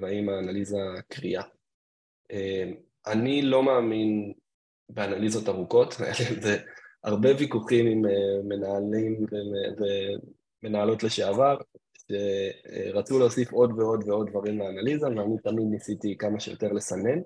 [0.01, 1.43] והאם האנליזה קריאה.
[3.07, 4.33] אני לא מאמין
[4.89, 5.95] באנליזות ארוכות,
[6.45, 6.59] זה
[7.05, 9.27] הרבה ויכוחים עם אה, מנהלים
[10.63, 11.57] ומנהלות לשעבר,
[12.09, 17.21] שרצו להוסיף עוד ועוד ועוד דברים לאנליזה, ואני תמיד ניסיתי כמה שיותר לסנן.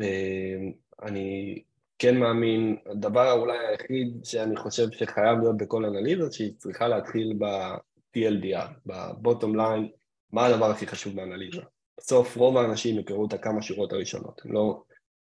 [0.00, 0.56] אה,
[1.02, 1.58] אני
[1.98, 8.70] כן מאמין, הדבר אולי היחיד שאני חושב שחייב להיות בכל אנליזה, שהיא צריכה להתחיל ב-TLDR,
[8.86, 9.88] ב-bottom line,
[10.32, 11.62] מה הדבר הכי חשוב באנליזה.
[11.98, 14.82] בסוף רוב האנשים יקראו את הכמה שורות הראשונות, הם לא,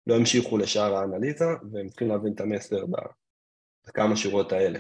[0.07, 2.85] לא המשיכו לשאר האנליזה והם צריכים להבין את המסר
[3.87, 4.79] בכמה שורות האלה.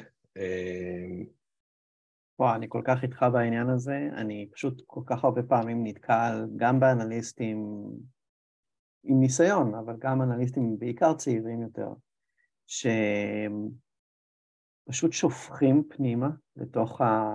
[2.39, 6.81] וואו, אני כל כך איתך בעניין הזה, אני פשוט כל כך הרבה פעמים נתקל גם
[6.81, 7.85] באנליסטים
[9.05, 11.89] עם ניסיון, אבל גם אנליסטים בעיקר צעירים יותר,
[14.87, 17.35] שפשוט שופכים פנימה לתוך, ה...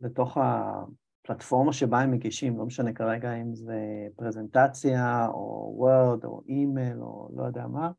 [0.00, 3.78] לתוך הפלטפורמה שבה הם מגישים, לא משנה כרגע אם זה
[4.16, 7.90] פרזנטציה או וורד או אימייל או לא יודע מה,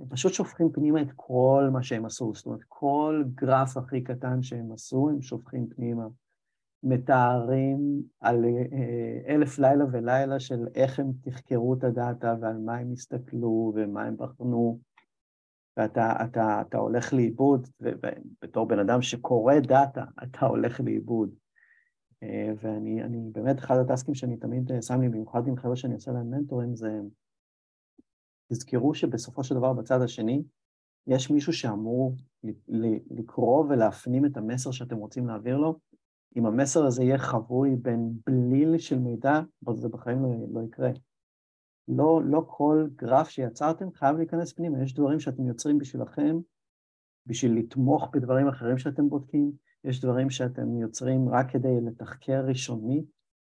[0.00, 4.42] הם פשוט שופכים פנימה את כל מה שהם עשו, זאת אומרת כל גרף הכי קטן
[4.42, 6.06] שהם עשו, הם שופכים פנימה.
[6.82, 12.92] מתארים על אה, אלף לילה ולילה של איך הם תחקרו את הדאטה ועל מה הם
[12.92, 14.80] הסתכלו ומה הם בחנו,
[15.76, 21.30] ואתה אתה, אתה הולך לאיבוד, ובתור בן אדם שקורא דאטה, אתה הולך לאיבוד.
[22.22, 26.12] אה, ואני באמת, אחד הטסקים שאני תמיד אה, שם לי, במיוחד עם חבר'ה שאני עושה
[26.12, 27.00] להם מנטורים, זה
[28.52, 30.42] תזכרו שבסופו של דבר בצד השני,
[31.06, 32.14] יש מישהו שאמור
[33.10, 35.78] לקרוא ולהפנים את המסר שאתם רוצים להעביר לו.
[36.36, 39.40] אם המסר הזה יהיה חבוי בין בליל של מידע,
[39.74, 40.90] זה בחיים לא, לא יקרה.
[41.88, 46.36] לא, לא כל גרף שיצרתם חייב להיכנס פנימה, יש דברים שאתם יוצרים בשבילכם,
[47.26, 49.52] בשביל לתמוך בדברים אחרים שאתם בודקים,
[49.84, 53.04] יש דברים שאתם יוצרים רק כדי לתחקר ראשוני,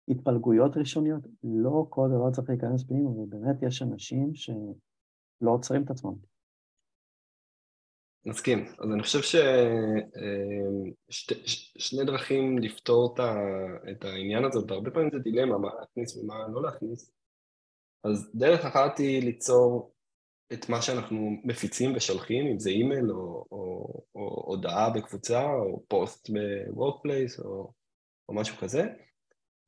[0.08, 6.14] התפלגויות ראשוניות, לא כל דבר צריך להיכנס פנימה, ובאמת יש אנשים שלא עוצרים את עצמם.
[8.26, 8.64] מסכים.
[8.78, 9.42] אז אני חושב
[11.10, 13.14] ששני אה, דרכים לפתור
[13.90, 17.12] את העניין הזה, והרבה פעמים זה דילמה, מה להכניס ומה לא להכניס.
[18.04, 19.92] אז דרך אחת היא ליצור
[20.52, 26.30] את מה שאנחנו מפיצים ושולחים, אם זה אימייל או, או, או הודעה בקבוצה או פוסט
[26.30, 27.72] ב Workplace או,
[28.28, 28.82] או משהו כזה,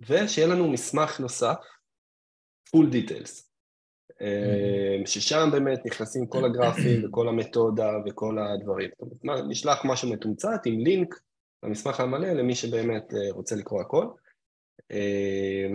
[0.01, 1.57] ושיהיה לנו מסמך נוסף,
[2.69, 3.43] full details,
[4.11, 5.07] mm-hmm.
[5.07, 8.91] ששם באמת נכנסים כל הגרפים וכל המתודה וכל הדברים.
[9.01, 11.15] זאת אומרת, נשלח משהו מתומצת עם לינק
[11.63, 14.07] למסמך המלא למי שבאמת אה, רוצה לקרוא הכל.
[14.93, 15.69] אה,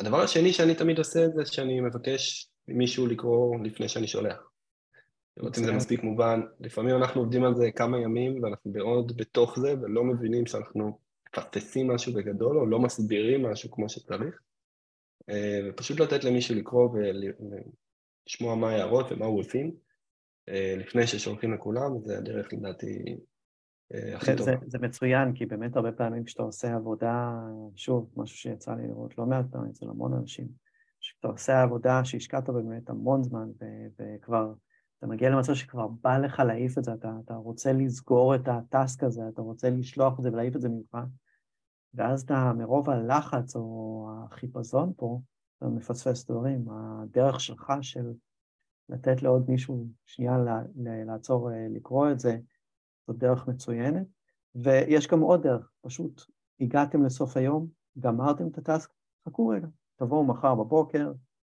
[0.00, 4.50] הדבר השני שאני תמיד עושה זה שאני מבקש ממישהו לקרוא לפני שאני שולח.
[5.36, 6.40] לראות אם זה מספיק מובן.
[6.60, 10.98] לפעמים אנחנו עובדים על זה כמה ימים ואנחנו מאוד בתוך זה ולא מבינים שאנחנו
[11.30, 14.40] מפספסים משהו בגדול או לא מסבירים משהו כמו שצריך.
[15.30, 19.72] אה, ופשוט לתת למישהו לקרוא ולשמוע מה ההערות ומה הוא הבין
[20.48, 23.16] אה, לפני ששולחים לכולם, זה הדרך לדעתי
[23.94, 24.44] אה, הכי טובה.
[24.44, 27.30] זה, זה מצוין, כי באמת הרבה פעמים כשאתה עושה עבודה,
[27.76, 30.48] שוב, משהו שיצא לי לראות לא מעט פעמים אצל המון אנשים,
[31.00, 33.48] כשאתה עושה עבודה שהשקעת באמת המון זמן
[33.98, 34.52] וכבר
[35.00, 39.02] אתה מגיע למצב שכבר בא לך להעיף את זה, אתה, אתה רוצה לסגור את הטאסק
[39.02, 40.98] הזה, אתה רוצה לשלוח את זה ולהעיף את זה ממך,
[41.94, 45.20] ואז אתה, מרוב הלחץ או החיפזון פה,
[45.58, 46.64] אתה מפספס דברים.
[46.70, 48.12] הדרך שלך של
[48.88, 50.38] לתת לעוד מישהו שנייה
[51.06, 52.38] לעצור אה, לקרוא את זה,
[53.06, 54.06] זו דרך מצוינת.
[54.54, 56.22] ויש גם עוד דרך, פשוט
[56.60, 58.90] הגעתם לסוף היום, גמרתם את הטאסק,
[59.28, 61.12] חכו רגע, תבואו מחר בבוקר,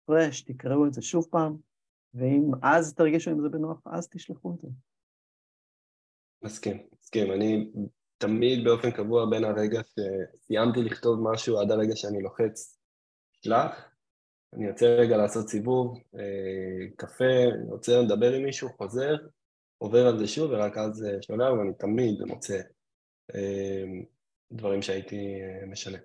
[0.04, 1.56] פרש, תקראו את זה שוב פעם,
[2.14, 4.68] ואם אז תרגישו עם זה בנוח, אז תשלחו את זה.
[6.44, 7.32] מסכים, מסכים.
[7.32, 7.70] אני
[8.18, 12.78] תמיד באופן קבוע בין הרגע שסיימתי לכתוב משהו עד הרגע שאני לוחץ
[13.32, 13.88] שלח,
[14.52, 17.34] אני יוצא רגע לעשות סיבוב, אה, קפה,
[17.68, 19.16] רוצה לדבר עם מישהו, חוזר,
[19.78, 22.60] עובר על זה שוב, ורק אז אה, שולח, ואני תמיד מוצא
[23.34, 23.84] אה,
[24.52, 25.98] דברים שהייתי משנה.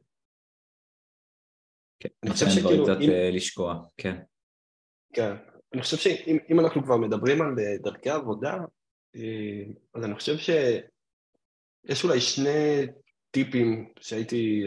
[1.99, 2.83] כן, אני חושב שכאילו...
[2.83, 3.09] קצת אם...
[3.09, 4.15] אה, לשקוע, כן.
[5.13, 5.35] כן,
[5.73, 8.57] אני חושב שאם אנחנו כבר מדברים על אה, דרכי עבודה,
[9.93, 12.85] אז אני חושב שיש אולי שני
[13.31, 14.63] טיפים שהייתי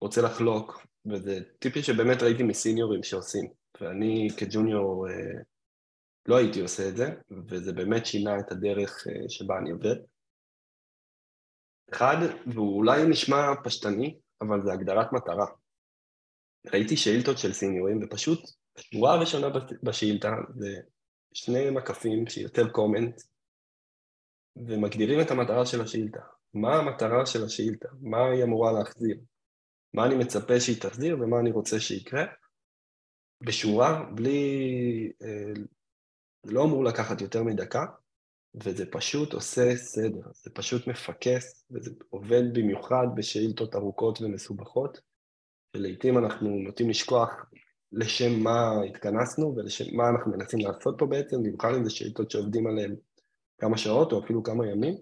[0.00, 3.48] רוצה לחלוק, וזה טיפים שבאמת ראיתי מסיניורים שעושים,
[3.80, 5.06] ואני כג'וניור
[6.28, 7.06] לא הייתי עושה את זה,
[7.48, 9.96] וזה באמת שינה את הדרך שבה אני עובד.
[11.92, 12.16] אחד,
[12.46, 15.46] והוא אולי נשמע פשטני, אבל זה הגדרת מטרה.
[16.72, 18.40] ראיתי שאילתות של סיניורים, ופשוט
[18.78, 19.46] השורה הראשונה
[19.82, 20.76] בשאילתה זה
[21.32, 23.22] שני מקפים שיותר קומנט,
[24.56, 26.20] ומגדירים את המטרה של השאילתה.
[26.54, 27.88] מה המטרה של השאילתה?
[28.00, 29.16] מה היא אמורה להחזיר?
[29.94, 32.24] מה אני מצפה שהיא תחזיר ומה אני רוצה שיקרה?
[33.40, 35.12] בשורה, בלי...
[35.22, 35.52] אה,
[36.44, 37.86] לא אמור לקחת יותר מדקה,
[38.54, 45.00] וזה פשוט עושה סדר, זה פשוט מפקס, וזה עובד במיוחד בשאילתות ארוכות ומסובכות,
[45.74, 47.30] ולעיתים אנחנו נוטים לשכוח
[47.92, 52.96] לשם מה התכנסנו ומה אנחנו מנסים לעשות פה בעצם, במיוחד אם זה שאילתות שעובדים עליהן
[53.58, 54.94] כמה שעות או אפילו כמה ימים.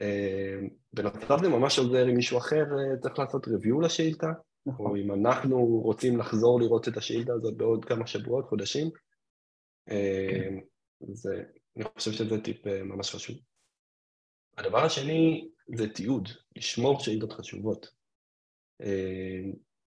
[0.00, 0.60] אה,
[0.92, 4.26] בנוסף זה ממש עוזר אם מישהו אחר אה, צריך לעשות review לשאילתה,
[4.66, 4.86] נכון.
[4.86, 8.90] או אם אנחנו רוצים לחזור לראות את השאילתה הזאת בעוד כמה שבועות, חודשים.
[9.90, 10.54] אה, כן.
[11.12, 11.42] זה,
[11.76, 13.36] אני חושב שזה טיפ ממש חשוב.
[14.58, 18.04] הדבר השני זה תיעוד, לשמור שאילתות חשובות.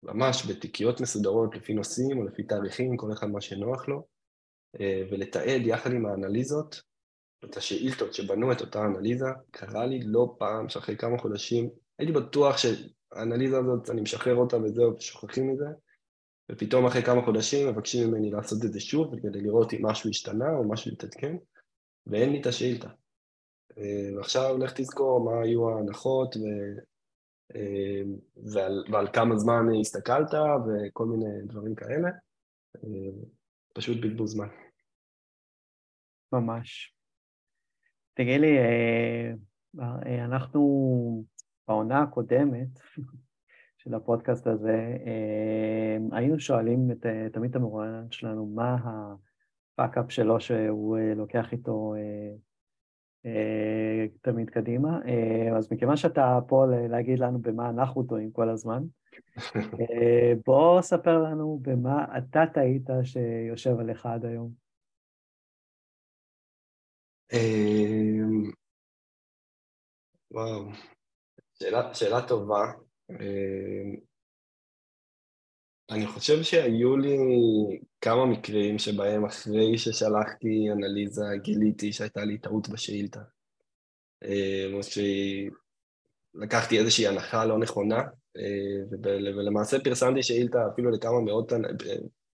[0.04, 4.06] ממש בתיקיות מסודרות לפי נושאים או לפי תאריכים, כל אחד מה שנוח לו,
[5.10, 6.82] ולתעד יחד עם האנליזות
[7.44, 12.56] את השאילתות שבנו את אותה אנליזה, קרה לי לא פעם שאחרי כמה חודשים, הייתי בטוח
[12.56, 15.66] שהאנליזה הזאת, אני משחרר אותה וזהו, ושוכחים מזה,
[16.52, 20.50] ופתאום אחרי כמה חודשים מבקשים ממני לעשות את זה שוב, כדי לראות אם משהו השתנה
[20.56, 21.36] או משהו התעדכן,
[22.06, 22.88] ואין לי את השאילתה.
[23.78, 26.36] אה, ועכשיו לך תזכור מה היו ההנחות.
[26.36, 26.82] אה,
[28.52, 32.08] ועל, ועל כמה זמן הסתכלת וכל מיני דברים כאלה.
[32.76, 33.22] אה,
[33.74, 34.48] פשוט בלבול זמן.
[36.32, 36.94] ממש.
[38.14, 39.32] תגיד לי, אה,
[39.80, 41.24] אה, אנחנו
[41.68, 42.68] בעונה הקודמת
[43.78, 50.40] של הפודקאסט הזה, אה, היינו שואלים את, תמיד את המרואיין שלנו מה ה fuck-up שלו
[50.40, 51.94] שהוא לוקח איתו
[54.20, 54.98] תמיד קדימה.
[55.56, 58.82] אז מכיוון שאתה פה להגיד לנו במה אנחנו טועים כל הזמן,
[60.46, 64.64] בוא ספר לנו במה אתה טעית שיושב עליך עד היום.
[67.32, 68.50] אמ,
[70.30, 70.64] וואו,
[71.54, 72.72] שאלה, שאלה טובה.
[75.90, 77.16] אני חושב שהיו לי
[78.00, 83.20] כמה מקרים שבהם אחרי ששלחתי אנליזה גיליתי שהייתה לי טעות בשאילתה.
[84.24, 84.80] אמ, או
[86.42, 88.02] שלקחתי איזושהי הנחה לא נכונה,
[89.36, 91.52] ולמעשה פרסמתי שאילתה אפילו לכמה מאות,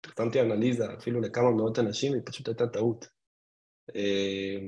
[0.00, 3.06] פרסמתי אנליזה אפילו לכמה מאות אנשים, היא פשוט הייתה טעות.
[3.96, 4.58] אה,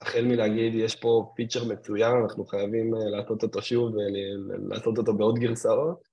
[0.00, 5.38] החל מלהגיד, יש פה פיצ'ר מצוין, אנחנו חייבים אה, לעשות אותו שוב ולעשות אותו בעוד
[5.38, 6.09] גרסאות.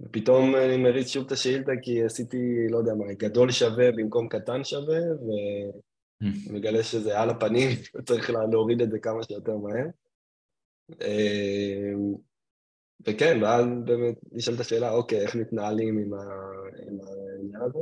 [0.00, 4.64] ופתאום אני מריץ שוב את השאילתה כי עשיתי, לא יודע מה, גדול שווה במקום קטן
[4.64, 4.98] שווה,
[6.20, 9.86] ומגלה שזה על הפנים, וצריך להוריד את זה כמה שיותר מהר.
[11.02, 11.92] אה,
[13.06, 17.78] וכן, ואז באמת נשאל את השאלה, אוקיי, איך מתנהלים עם העניין הזה?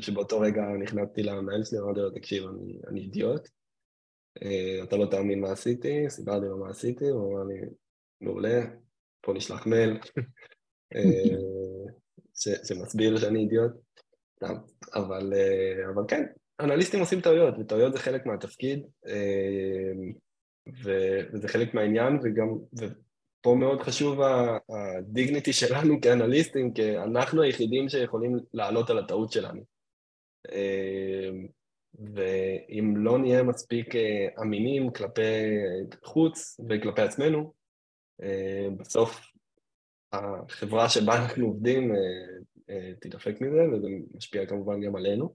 [0.00, 3.48] חושב שבאותו רגע נכנסתי למנהל שלי, אמרתי לו, תקשיב, אני, אני אידיוט,
[4.42, 7.60] אה, אתה לא תאמין מה עשיתי, סיפרתי לו מה עשיתי, הוא אמר לי,
[8.20, 8.60] מעולה,
[9.20, 9.98] פה נשלח מייל,
[10.94, 11.36] אה,
[12.64, 13.72] שמסביר שאני אידיוט,
[14.94, 16.22] אבל, אה, אבל כן,
[16.60, 18.86] אנליסטים עושים טעויות, וטעויות זה חלק מהתפקיד,
[20.84, 22.48] וזה חלק מהעניין, וגם,
[22.78, 24.20] ופה מאוד חשוב
[24.68, 29.62] הדיגניטי שלנו כאנליסטים, כי אנחנו היחידים שיכולים לעלות על הטעות שלנו.
[31.94, 35.20] ואם לא נהיה מספיק אה, אמינים כלפי
[36.04, 37.52] חוץ וכלפי עצמנו, אה,
[38.76, 39.20] בסוף
[40.12, 41.92] החברה שבה אנחנו עובדים
[42.70, 45.34] אה, תדפק מזה, וזה משפיע כמובן גם עלינו.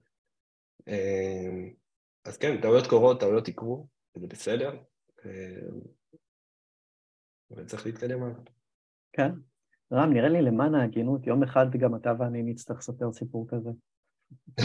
[2.24, 4.78] אז כן, טעויות קורות, טעויות יקרו, וזה בסדר,
[7.50, 8.36] וצריך להתקדם הלאה.
[9.12, 9.30] כן.
[9.92, 13.70] רם, נראה לי למען ההגינות, יום אחד גם אתה ואני נצטרך לספר סיפור כזה.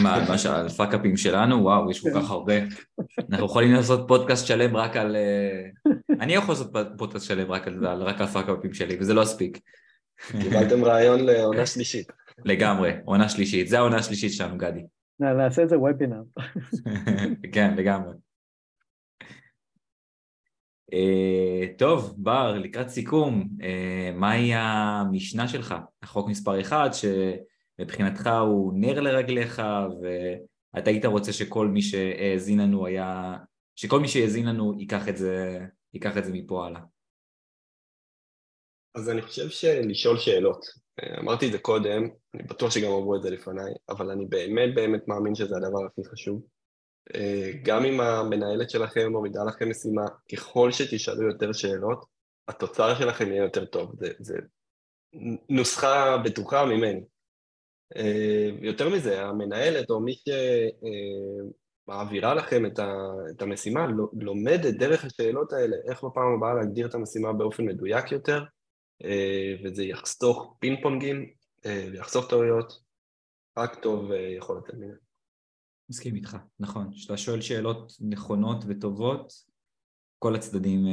[0.03, 1.63] מה, מה שהפאקאפים שלנו?
[1.63, 2.53] וואו, יש כל כך הרבה.
[3.29, 5.15] אנחנו יכולים לעשות פודקאסט שלם רק על...
[5.15, 9.59] אה, אני יכול לעשות פודקאסט שלם רק על, רק על פאקאפים שלי, וזה לא אספיק.
[10.41, 12.11] קיבלתם רעיון לעונה שלישית.
[12.45, 14.85] לגמרי, עונה שלישית, זה העונה השלישית שלנו, גדי.
[15.19, 16.21] נעשה את זה וובינר.
[17.53, 18.13] כן, לגמרי.
[20.91, 25.75] Uh, טוב, בר, לקראת סיכום, uh, מהי המשנה שלך?
[26.03, 26.89] החוק מספר אחד,
[27.81, 29.61] שמבחינתך הוא נר לרגליך,
[30.73, 33.37] ואתה היית רוצה שכל מי שהאזין לנו היה...
[33.75, 35.59] שכל מי שהאזין לנו ייקח את זה,
[35.93, 36.81] ייקח את זה מפה הלאה.
[38.95, 40.65] אז אני חושב שלשאול שאלות.
[41.19, 45.07] אמרתי את זה קודם, אני בטוח שגם אמרו את זה לפניי, אבל אני באמת באמת
[45.07, 46.41] מאמין שזה הדבר הכי חשוב.
[47.63, 52.05] גם אם המנהלת שלכם מורידה לכם משימה, ככל שתשאלו יותר שאלות,
[52.47, 53.91] התוצר שלכם יהיה יותר טוב.
[53.99, 54.37] זה, זה
[55.49, 57.01] נוסחה בטוחה ממני.
[58.61, 60.15] יותר מזה, המנהלת או מי
[61.87, 67.65] שמעבירה לכם את, המשימה לומדת דרך השאלות האלה איך בפעם הבאה להגדיר את המשימה באופן
[67.65, 68.43] מדויק יותר,
[69.63, 71.29] וזה יחסוך פינג פונגים
[71.65, 72.79] ויחסוך טעויות,
[73.57, 74.95] רק טוב יכול לתת מזה.
[75.89, 76.91] מסכים איתך, נכון.
[76.93, 79.33] כשאתה שואל שאלות נכונות וטובות,
[80.19, 80.85] כל הצדדים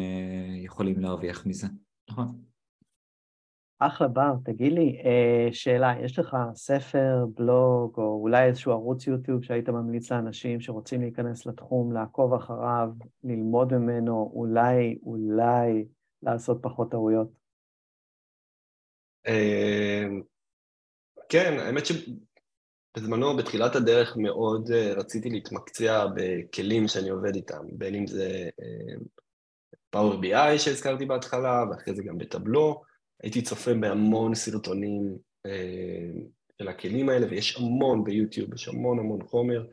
[0.65, 1.67] יכולים להרוויח מזה,
[2.11, 2.43] נכון.
[3.79, 5.03] אחלה בר, תגיד לי,
[5.53, 11.47] שאלה, יש לך ספר, בלוג, או אולי איזשהו ערוץ יוטיוב שהיית ממליץ לאנשים שרוצים להיכנס
[11.47, 12.89] לתחום, לעקוב אחריו,
[13.25, 15.85] ללמוד ממנו, אולי, אולי
[16.23, 17.29] לעשות פחות טעויות?
[21.29, 28.49] כן, האמת שבזמנו, בתחילת הדרך, מאוד רציתי להתמקצע בכלים שאני עובד איתם, בין אם זה
[29.97, 32.88] Power BI שהזכרתי בהתחלה, ואחרי זה גם בטבלו.
[33.23, 35.19] הייתי צופה בהמון סרטונים
[36.59, 39.67] של הכלים האלה, ויש המון ביוטיוב, יש המון המון חומר.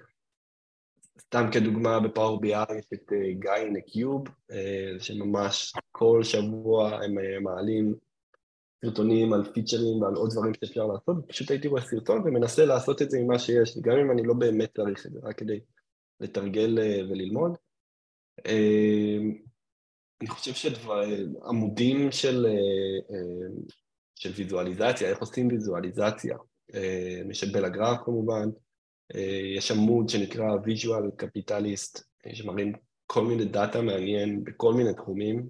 [1.20, 4.28] סתם כדוגמה, בפאור BI יש את גיא נקיוב,
[5.00, 7.96] שממש כל שבוע הם מעלים
[8.86, 13.12] סרטונים על פיצ'רים ועל עוד דברים שאפשר לעשות, פשוט הייתי רואה סרטון ומנסה לעשות את
[13.12, 15.60] זה עם מה שיש, גם אם אני לא באמת צריך את זה, רק כדי
[16.20, 16.78] לתרגל
[17.10, 17.58] וללמוד.
[20.22, 22.46] אני חושב שעמודים של,
[24.16, 26.38] של ויזואליזציה, איך עושים ויזואליזציה,
[27.30, 28.50] יש את בלגרף כמובן,
[29.58, 32.04] יש עמוד שנקרא visual capitalist,
[32.34, 32.74] שמראים
[33.06, 35.50] כל מיני דאטה מעניין בכל מיני תחומים,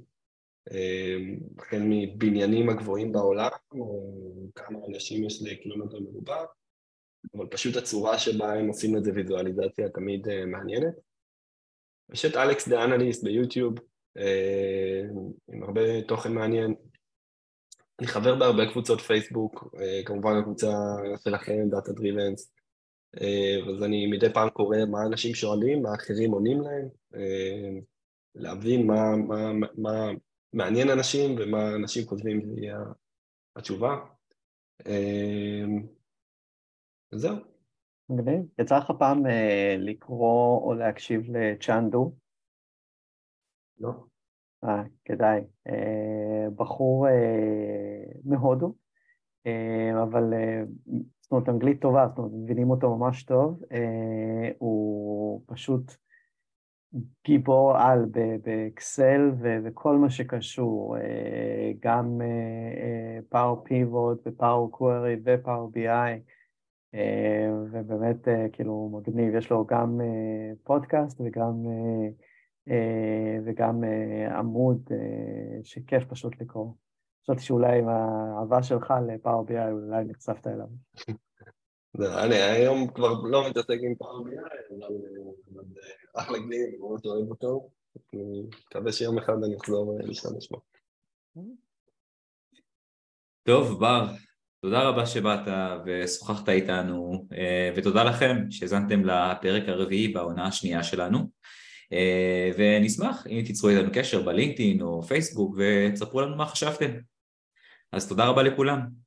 [1.59, 4.13] החל מבניינים הגבוהים בעולם, או
[4.55, 6.45] כמה אנשים יש לקילומטר מרובע,
[7.35, 10.93] אבל פשוט הצורה שבה הם עושים את זה ויזואליזציה תמיד מעניינת.
[12.13, 13.73] יש את Alex The Analyst ביוטיוב,
[15.47, 16.75] עם הרבה תוכן מעניין.
[17.99, 20.71] אני חבר בהרבה קבוצות פייסבוק, כמובן הקבוצה
[21.23, 22.53] שלכם, Data Drivens,
[23.69, 26.89] אז אני מדי פעם קורא מה אנשים שואלים, מה אחרים עונים להם,
[28.35, 30.11] להבין מה, מה, מה
[30.53, 32.71] מעניין אנשים ומה אנשים כותבים היא
[33.55, 33.95] התשובה.
[37.13, 37.35] וזהו.
[38.09, 38.41] מגניב.
[38.61, 39.23] יצא לך פעם
[39.77, 42.11] לקרוא או להקשיב לצ'אנדו?
[43.79, 43.91] לא.
[44.63, 45.41] אה, כדאי.
[46.55, 47.07] בחור
[48.25, 48.73] מהודו,
[50.03, 50.33] אבל
[51.21, 53.61] זאת אומרת אנגלית טובה, זאת אומרת מבינים אותו ממש טוב,
[54.57, 55.91] הוא פשוט
[57.25, 58.05] גיבור על
[58.43, 60.97] באקסל וכל מה שקשור,
[61.79, 62.21] גם
[63.29, 66.21] פאור פיבוט ופאור קווירי ופאור בי-איי,
[67.71, 69.99] ובאמת כאילו מגניב, יש לו גם
[70.63, 71.53] פודקאסט וגם,
[73.45, 73.83] וגם
[74.37, 74.89] עמוד
[75.63, 76.73] שכיף פשוט לקרוא.
[77.23, 80.67] חשבתי שאולי עם האהבה שלך לפאור בי-איי אולי נחשפת אליו.
[82.23, 84.39] אני היום כבר לא מתעסק עם פאור בי-איי,
[85.53, 85.63] אבל
[86.15, 87.69] אחלה גליל, מאוד אוהב אותו,
[88.13, 90.61] אני מקווה שיום אחד אני אחזור להשתמש בו.
[93.43, 94.05] טוב, בר,
[94.61, 95.47] תודה רבה שבאת
[95.85, 97.27] ושוחחת איתנו,
[97.75, 101.19] ותודה לכם שהזנתם לפרק הרביעי בעונה השנייה שלנו,
[102.57, 106.91] ונשמח אם תיצרו איתנו קשר בלינקדאין או פייסבוק ותספרו לנו מה חשבתם.
[107.91, 109.04] אז תודה רבה לכולם.